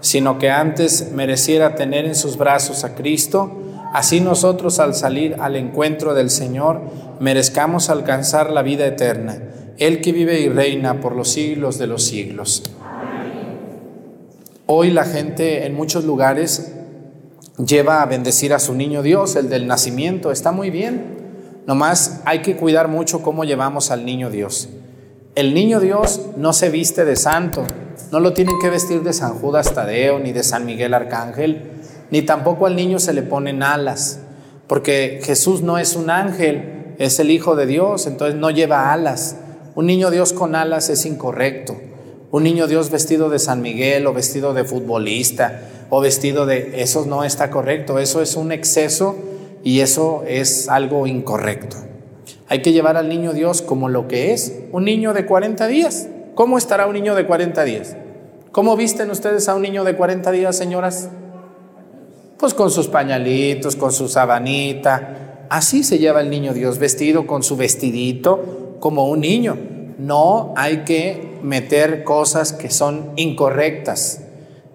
sino 0.00 0.38
que 0.38 0.48
antes 0.48 1.10
mereciera 1.10 1.74
tener 1.74 2.04
en 2.04 2.14
sus 2.14 2.36
brazos 2.38 2.84
a 2.84 2.94
Cristo, 2.94 3.58
así 3.92 4.20
nosotros 4.20 4.78
al 4.78 4.94
salir 4.94 5.34
al 5.40 5.56
encuentro 5.56 6.14
del 6.14 6.30
Señor 6.30 6.82
merezcamos 7.18 7.90
alcanzar 7.90 8.52
la 8.52 8.62
vida 8.62 8.86
eterna, 8.86 9.42
Él 9.76 10.00
que 10.00 10.12
vive 10.12 10.38
y 10.38 10.48
reina 10.48 11.00
por 11.00 11.16
los 11.16 11.32
siglos 11.32 11.78
de 11.78 11.88
los 11.88 12.04
siglos. 12.04 12.62
Hoy 14.70 14.90
la 14.90 15.06
gente 15.06 15.64
en 15.64 15.74
muchos 15.74 16.04
lugares 16.04 16.74
lleva 17.56 18.02
a 18.02 18.06
bendecir 18.06 18.52
a 18.52 18.58
su 18.58 18.74
niño 18.74 19.02
Dios, 19.02 19.34
el 19.34 19.48
del 19.48 19.66
nacimiento, 19.66 20.30
está 20.30 20.52
muy 20.52 20.68
bien. 20.68 21.62
Nomás 21.66 22.20
hay 22.26 22.42
que 22.42 22.54
cuidar 22.54 22.88
mucho 22.88 23.22
cómo 23.22 23.44
llevamos 23.44 23.90
al 23.90 24.04
niño 24.04 24.28
Dios. 24.28 24.68
El 25.36 25.54
niño 25.54 25.80
Dios 25.80 26.20
no 26.36 26.52
se 26.52 26.68
viste 26.68 27.06
de 27.06 27.16
santo, 27.16 27.64
no 28.12 28.20
lo 28.20 28.34
tienen 28.34 28.56
que 28.60 28.68
vestir 28.68 29.02
de 29.02 29.14
San 29.14 29.38
Judas 29.38 29.72
Tadeo 29.72 30.18
ni 30.18 30.32
de 30.32 30.42
San 30.42 30.66
Miguel 30.66 30.92
Arcángel, 30.92 31.70
ni 32.10 32.20
tampoco 32.20 32.66
al 32.66 32.76
niño 32.76 32.98
se 32.98 33.14
le 33.14 33.22
ponen 33.22 33.62
alas, 33.62 34.20
porque 34.66 35.20
Jesús 35.22 35.62
no 35.62 35.78
es 35.78 35.96
un 35.96 36.10
ángel, 36.10 36.94
es 36.98 37.18
el 37.18 37.30
Hijo 37.30 37.56
de 37.56 37.64
Dios, 37.64 38.06
entonces 38.06 38.38
no 38.38 38.50
lleva 38.50 38.92
alas. 38.92 39.36
Un 39.74 39.86
niño 39.86 40.10
Dios 40.10 40.34
con 40.34 40.54
alas 40.54 40.90
es 40.90 41.06
incorrecto. 41.06 41.87
Un 42.30 42.42
niño 42.42 42.66
Dios 42.66 42.90
vestido 42.90 43.30
de 43.30 43.38
San 43.38 43.62
Miguel 43.62 44.06
o 44.06 44.12
vestido 44.12 44.52
de 44.52 44.64
futbolista 44.64 45.62
o 45.88 46.00
vestido 46.00 46.44
de... 46.44 46.82
Eso 46.82 47.06
no 47.06 47.24
está 47.24 47.50
correcto, 47.50 47.98
eso 47.98 48.20
es 48.20 48.36
un 48.36 48.52
exceso 48.52 49.16
y 49.64 49.80
eso 49.80 50.24
es 50.26 50.68
algo 50.68 51.06
incorrecto. 51.06 51.76
Hay 52.48 52.60
que 52.60 52.72
llevar 52.72 52.98
al 52.98 53.08
niño 53.08 53.32
Dios 53.32 53.62
como 53.62 53.88
lo 53.88 54.08
que 54.08 54.32
es, 54.34 54.54
un 54.72 54.84
niño 54.84 55.14
de 55.14 55.24
40 55.24 55.66
días. 55.68 56.08
¿Cómo 56.34 56.58
estará 56.58 56.86
un 56.86 56.94
niño 56.94 57.14
de 57.14 57.26
40 57.26 57.64
días? 57.64 57.96
¿Cómo 58.52 58.76
visten 58.76 59.10
ustedes 59.10 59.48
a 59.48 59.54
un 59.54 59.62
niño 59.62 59.84
de 59.84 59.96
40 59.96 60.30
días, 60.30 60.56
señoras? 60.56 61.08
Pues 62.38 62.52
con 62.52 62.70
sus 62.70 62.88
pañalitos, 62.88 63.74
con 63.74 63.92
su 63.92 64.06
sabanita. 64.06 65.46
Así 65.48 65.82
se 65.82 65.98
lleva 65.98 66.20
el 66.20 66.28
niño 66.28 66.52
Dios, 66.52 66.78
vestido 66.78 67.26
con 67.26 67.42
su 67.42 67.56
vestidito, 67.56 68.76
como 68.80 69.08
un 69.08 69.20
niño. 69.20 69.77
No 69.98 70.54
hay 70.56 70.84
que 70.84 71.38
meter 71.42 72.04
cosas 72.04 72.52
que 72.52 72.70
son 72.70 73.10
incorrectas. 73.16 74.22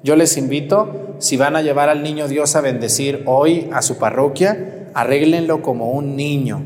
Yo 0.03 0.17
les 0.17 0.35
invito, 0.35 1.15
si 1.19 1.37
van 1.37 1.55
a 1.55 1.61
llevar 1.61 1.87
al 1.87 2.03
niño 2.03 2.27
Dios 2.27 2.57
a 2.57 2.61
bendecir 2.61 3.23
hoy 3.25 3.69
a 3.71 3.81
su 3.81 3.97
parroquia, 3.97 4.89
arréglenlo 4.93 5.61
como 5.61 5.91
un 5.91 6.17
niño. 6.17 6.61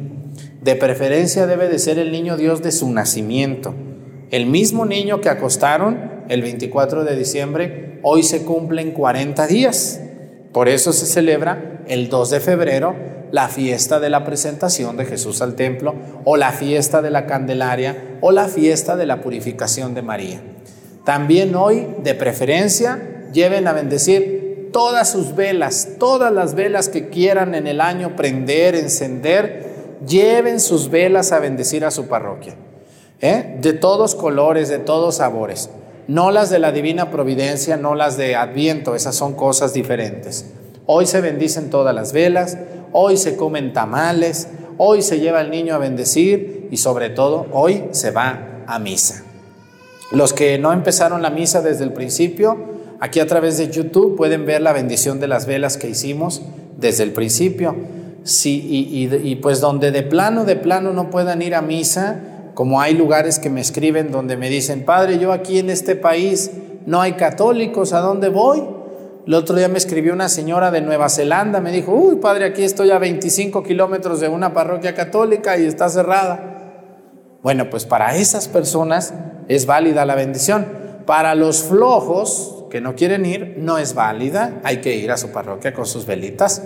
De 0.63 0.75
preferencia 0.75 1.45
debe 1.45 1.69
de 1.69 1.77
ser 1.77 1.99
el 1.99 2.11
niño 2.11 2.35
Dios 2.35 2.63
de 2.63 2.71
su 2.71 2.89
nacimiento. 2.91 3.75
El 4.31 4.47
mismo 4.47 4.87
niño 4.87 5.21
que 5.21 5.29
acostaron 5.29 6.25
el 6.27 6.41
24 6.41 7.03
de 7.03 7.15
diciembre, 7.15 7.99
hoy 8.01 8.23
se 8.23 8.43
cumplen 8.43 8.91
40 8.91 9.45
días. 9.45 10.01
Por 10.57 10.69
eso 10.69 10.91
se 10.91 11.05
celebra 11.05 11.83
el 11.85 12.09
2 12.09 12.31
de 12.31 12.39
febrero 12.39 12.95
la 13.29 13.47
fiesta 13.47 13.99
de 13.99 14.09
la 14.09 14.25
presentación 14.25 14.97
de 14.97 15.05
Jesús 15.05 15.43
al 15.43 15.53
templo 15.53 15.93
o 16.25 16.35
la 16.35 16.51
fiesta 16.51 17.03
de 17.03 17.11
la 17.11 17.27
Candelaria 17.27 18.17
o 18.21 18.31
la 18.31 18.47
fiesta 18.47 18.95
de 18.95 19.05
la 19.05 19.21
purificación 19.21 19.93
de 19.93 20.01
María. 20.01 20.41
También 21.05 21.53
hoy, 21.53 21.87
de 22.01 22.15
preferencia, 22.15 23.27
lleven 23.31 23.67
a 23.67 23.73
bendecir 23.73 24.71
todas 24.73 25.11
sus 25.11 25.35
velas, 25.35 25.89
todas 25.99 26.33
las 26.33 26.55
velas 26.55 26.89
que 26.89 27.09
quieran 27.09 27.53
en 27.53 27.67
el 27.67 27.79
año 27.79 28.15
prender, 28.15 28.73
encender, 28.73 29.99
lleven 30.07 30.59
sus 30.59 30.89
velas 30.89 31.33
a 31.33 31.37
bendecir 31.37 31.85
a 31.85 31.91
su 31.91 32.07
parroquia. 32.07 32.55
¿eh? 33.21 33.59
De 33.61 33.73
todos 33.73 34.15
colores, 34.15 34.69
de 34.69 34.79
todos 34.79 35.17
sabores. 35.17 35.69
No 36.07 36.31
las 36.31 36.49
de 36.49 36.59
la 36.59 36.71
divina 36.71 37.11
providencia, 37.11 37.77
no 37.77 37.95
las 37.95 38.17
de 38.17 38.35
Adviento, 38.35 38.95
esas 38.95 39.15
son 39.15 39.33
cosas 39.33 39.73
diferentes. 39.73 40.45
Hoy 40.85 41.05
se 41.05 41.21
bendicen 41.21 41.69
todas 41.69 41.93
las 41.93 42.13
velas, 42.13 42.57
hoy 42.93 43.17
se 43.17 43.35
comen 43.35 43.73
tamales, 43.73 44.47
hoy 44.77 45.01
se 45.01 45.19
lleva 45.19 45.39
al 45.39 45.51
niño 45.51 45.75
a 45.75 45.79
bendecir 45.79 46.69
y 46.71 46.77
sobre 46.77 47.09
todo 47.09 47.47
hoy 47.51 47.85
se 47.91 48.11
va 48.11 48.63
a 48.67 48.79
misa. 48.79 49.23
Los 50.11 50.31
que 50.31 50.57
no 50.57 50.71
empezaron 50.71 51.21
la 51.21 51.29
misa 51.29 51.61
desde 51.61 51.83
el 51.83 51.91
principio, 51.91 52.77
Aquí 52.99 53.19
a 53.19 53.27
través 53.27 53.57
de 53.57 53.69
YouTube 53.69 54.15
pueden 54.15 54.45
ver 54.45 54.61
la 54.61 54.73
bendición 54.73 55.19
de 55.19 55.27
las 55.27 55.45
velas 55.45 55.77
que 55.77 55.89
hicimos 55.89 56.41
desde 56.77 57.03
el 57.03 57.11
principio. 57.11 57.75
Sí, 58.23 58.61
y, 58.65 59.35
pues 59.35 59.61
donde 59.61 59.91
de 59.91 60.03
plano, 60.03 60.43
de 60.43 60.55
plano 60.55 60.91
no 60.91 61.09
puedan 61.09 61.41
ir 61.41 61.55
a 61.55 61.61
misa, 61.61 62.19
como 62.57 62.81
hay 62.81 62.95
lugares 62.95 63.37
que 63.37 63.51
me 63.51 63.61
escriben 63.61 64.11
donde 64.11 64.35
me 64.35 64.49
dicen, 64.49 64.83
Padre, 64.83 65.19
yo 65.19 65.31
aquí 65.31 65.59
en 65.59 65.69
este 65.69 65.95
país 65.95 66.49
no 66.87 66.99
hay 66.99 67.13
católicos, 67.13 67.93
¿a 67.93 67.99
dónde 67.99 68.29
voy? 68.29 68.63
El 69.27 69.35
otro 69.35 69.55
día 69.55 69.67
me 69.67 69.77
escribió 69.77 70.11
una 70.11 70.27
señora 70.27 70.71
de 70.71 70.81
Nueva 70.81 71.07
Zelanda, 71.09 71.61
me 71.61 71.71
dijo, 71.71 71.91
uy, 71.91 72.15
Padre, 72.15 72.45
aquí 72.45 72.63
estoy 72.63 72.89
a 72.89 72.97
25 72.97 73.61
kilómetros 73.61 74.21
de 74.21 74.29
una 74.29 74.55
parroquia 74.55 74.95
católica 74.95 75.55
y 75.59 75.67
está 75.67 75.87
cerrada. 75.87 76.73
Bueno, 77.43 77.69
pues 77.69 77.85
para 77.85 78.15
esas 78.15 78.47
personas 78.47 79.13
es 79.47 79.67
válida 79.67 80.03
la 80.07 80.15
bendición. 80.15 80.65
Para 81.05 81.35
los 81.35 81.61
flojos, 81.61 82.65
que 82.71 82.81
no 82.81 82.95
quieren 82.95 83.27
ir, 83.27 83.57
no 83.59 83.77
es 83.77 83.93
válida, 83.93 84.61
hay 84.63 84.77
que 84.77 84.95
ir 84.95 85.11
a 85.11 85.17
su 85.17 85.29
parroquia 85.29 85.75
con 85.75 85.85
sus 85.85 86.07
velitas. 86.07 86.63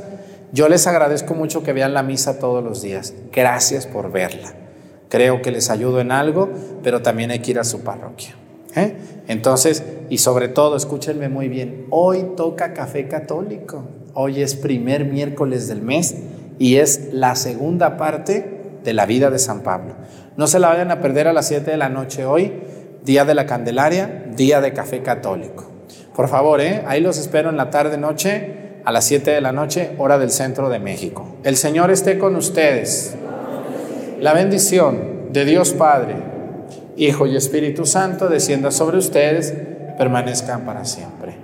Yo 0.53 0.69
les 0.69 0.87
agradezco 0.87 1.33
mucho 1.33 1.63
que 1.63 1.73
vean 1.73 1.93
la 1.93 2.01
misa 2.01 2.39
todos 2.39 2.63
los 2.63 2.81
días. 2.81 3.13
Gracias 3.33 3.87
por 3.87 4.09
verla. 4.09 4.70
Creo 5.11 5.41
que 5.41 5.51
les 5.51 5.69
ayudo 5.69 5.99
en 5.99 6.13
algo, 6.13 6.49
pero 6.83 7.01
también 7.01 7.31
hay 7.31 7.39
que 7.39 7.51
ir 7.51 7.59
a 7.59 7.65
su 7.65 7.81
parroquia. 7.81 8.33
¿eh? 8.77 8.95
Entonces, 9.27 9.83
y 10.09 10.19
sobre 10.19 10.47
todo, 10.47 10.77
escúchenme 10.77 11.27
muy 11.27 11.49
bien, 11.49 11.87
hoy 11.89 12.27
toca 12.37 12.73
café 12.73 13.09
católico. 13.09 13.83
Hoy 14.13 14.41
es 14.41 14.55
primer 14.55 15.03
miércoles 15.03 15.67
del 15.67 15.81
mes 15.81 16.15
y 16.59 16.77
es 16.77 17.09
la 17.11 17.35
segunda 17.35 17.97
parte 17.97 18.79
de 18.85 18.93
la 18.93 19.05
vida 19.05 19.29
de 19.29 19.37
San 19.37 19.63
Pablo. 19.63 19.95
No 20.37 20.47
se 20.47 20.59
la 20.59 20.69
vayan 20.69 20.91
a 20.91 21.01
perder 21.01 21.27
a 21.27 21.33
las 21.33 21.49
7 21.49 21.71
de 21.71 21.77
la 21.77 21.89
noche 21.89 22.23
hoy, 22.23 22.53
día 23.03 23.25
de 23.25 23.35
la 23.35 23.45
Candelaria, 23.45 24.27
día 24.37 24.61
de 24.61 24.71
café 24.71 25.01
católico. 25.01 25.69
Por 26.15 26.29
favor, 26.29 26.61
¿eh? 26.61 26.83
ahí 26.87 27.01
los 27.01 27.17
espero 27.17 27.49
en 27.49 27.57
la 27.57 27.69
tarde 27.69 27.97
noche 27.97 28.79
a 28.85 28.93
las 28.93 29.03
7 29.05 29.29
de 29.29 29.41
la 29.41 29.51
noche, 29.51 29.91
hora 29.97 30.17
del 30.17 30.31
centro 30.31 30.69
de 30.69 30.79
México. 30.79 31.35
El 31.43 31.57
Señor 31.57 31.91
esté 31.91 32.17
con 32.17 32.37
ustedes. 32.37 33.17
La 34.21 34.33
bendición 34.33 35.33
de 35.33 35.45
Dios 35.45 35.71
Padre, 35.71 36.15
Hijo 36.95 37.25
y 37.25 37.35
Espíritu 37.35 37.87
Santo 37.87 38.29
descienda 38.29 38.69
sobre 38.69 38.99
ustedes, 38.99 39.51
permanezcan 39.97 40.63
para 40.63 40.85
siempre. 40.85 41.35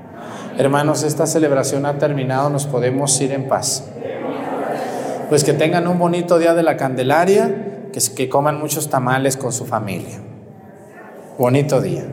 Hermanos, 0.59 1.01
esta 1.01 1.25
celebración 1.25 1.87
ha 1.87 1.97
terminado, 1.97 2.51
nos 2.51 2.67
podemos 2.67 3.19
ir 3.19 3.31
en 3.31 3.47
paz. 3.47 3.83
Pues 5.27 5.43
que 5.43 5.53
tengan 5.53 5.87
un 5.87 5.97
bonito 5.97 6.37
día 6.37 6.53
de 6.53 6.61
la 6.61 6.77
Candelaria, 6.77 7.89
que, 7.91 7.99
que 8.15 8.29
coman 8.29 8.59
muchos 8.59 8.91
tamales 8.91 9.37
con 9.37 9.51
su 9.51 9.65
familia. 9.65 10.19
Bonito 11.39 11.81
día. 11.81 12.05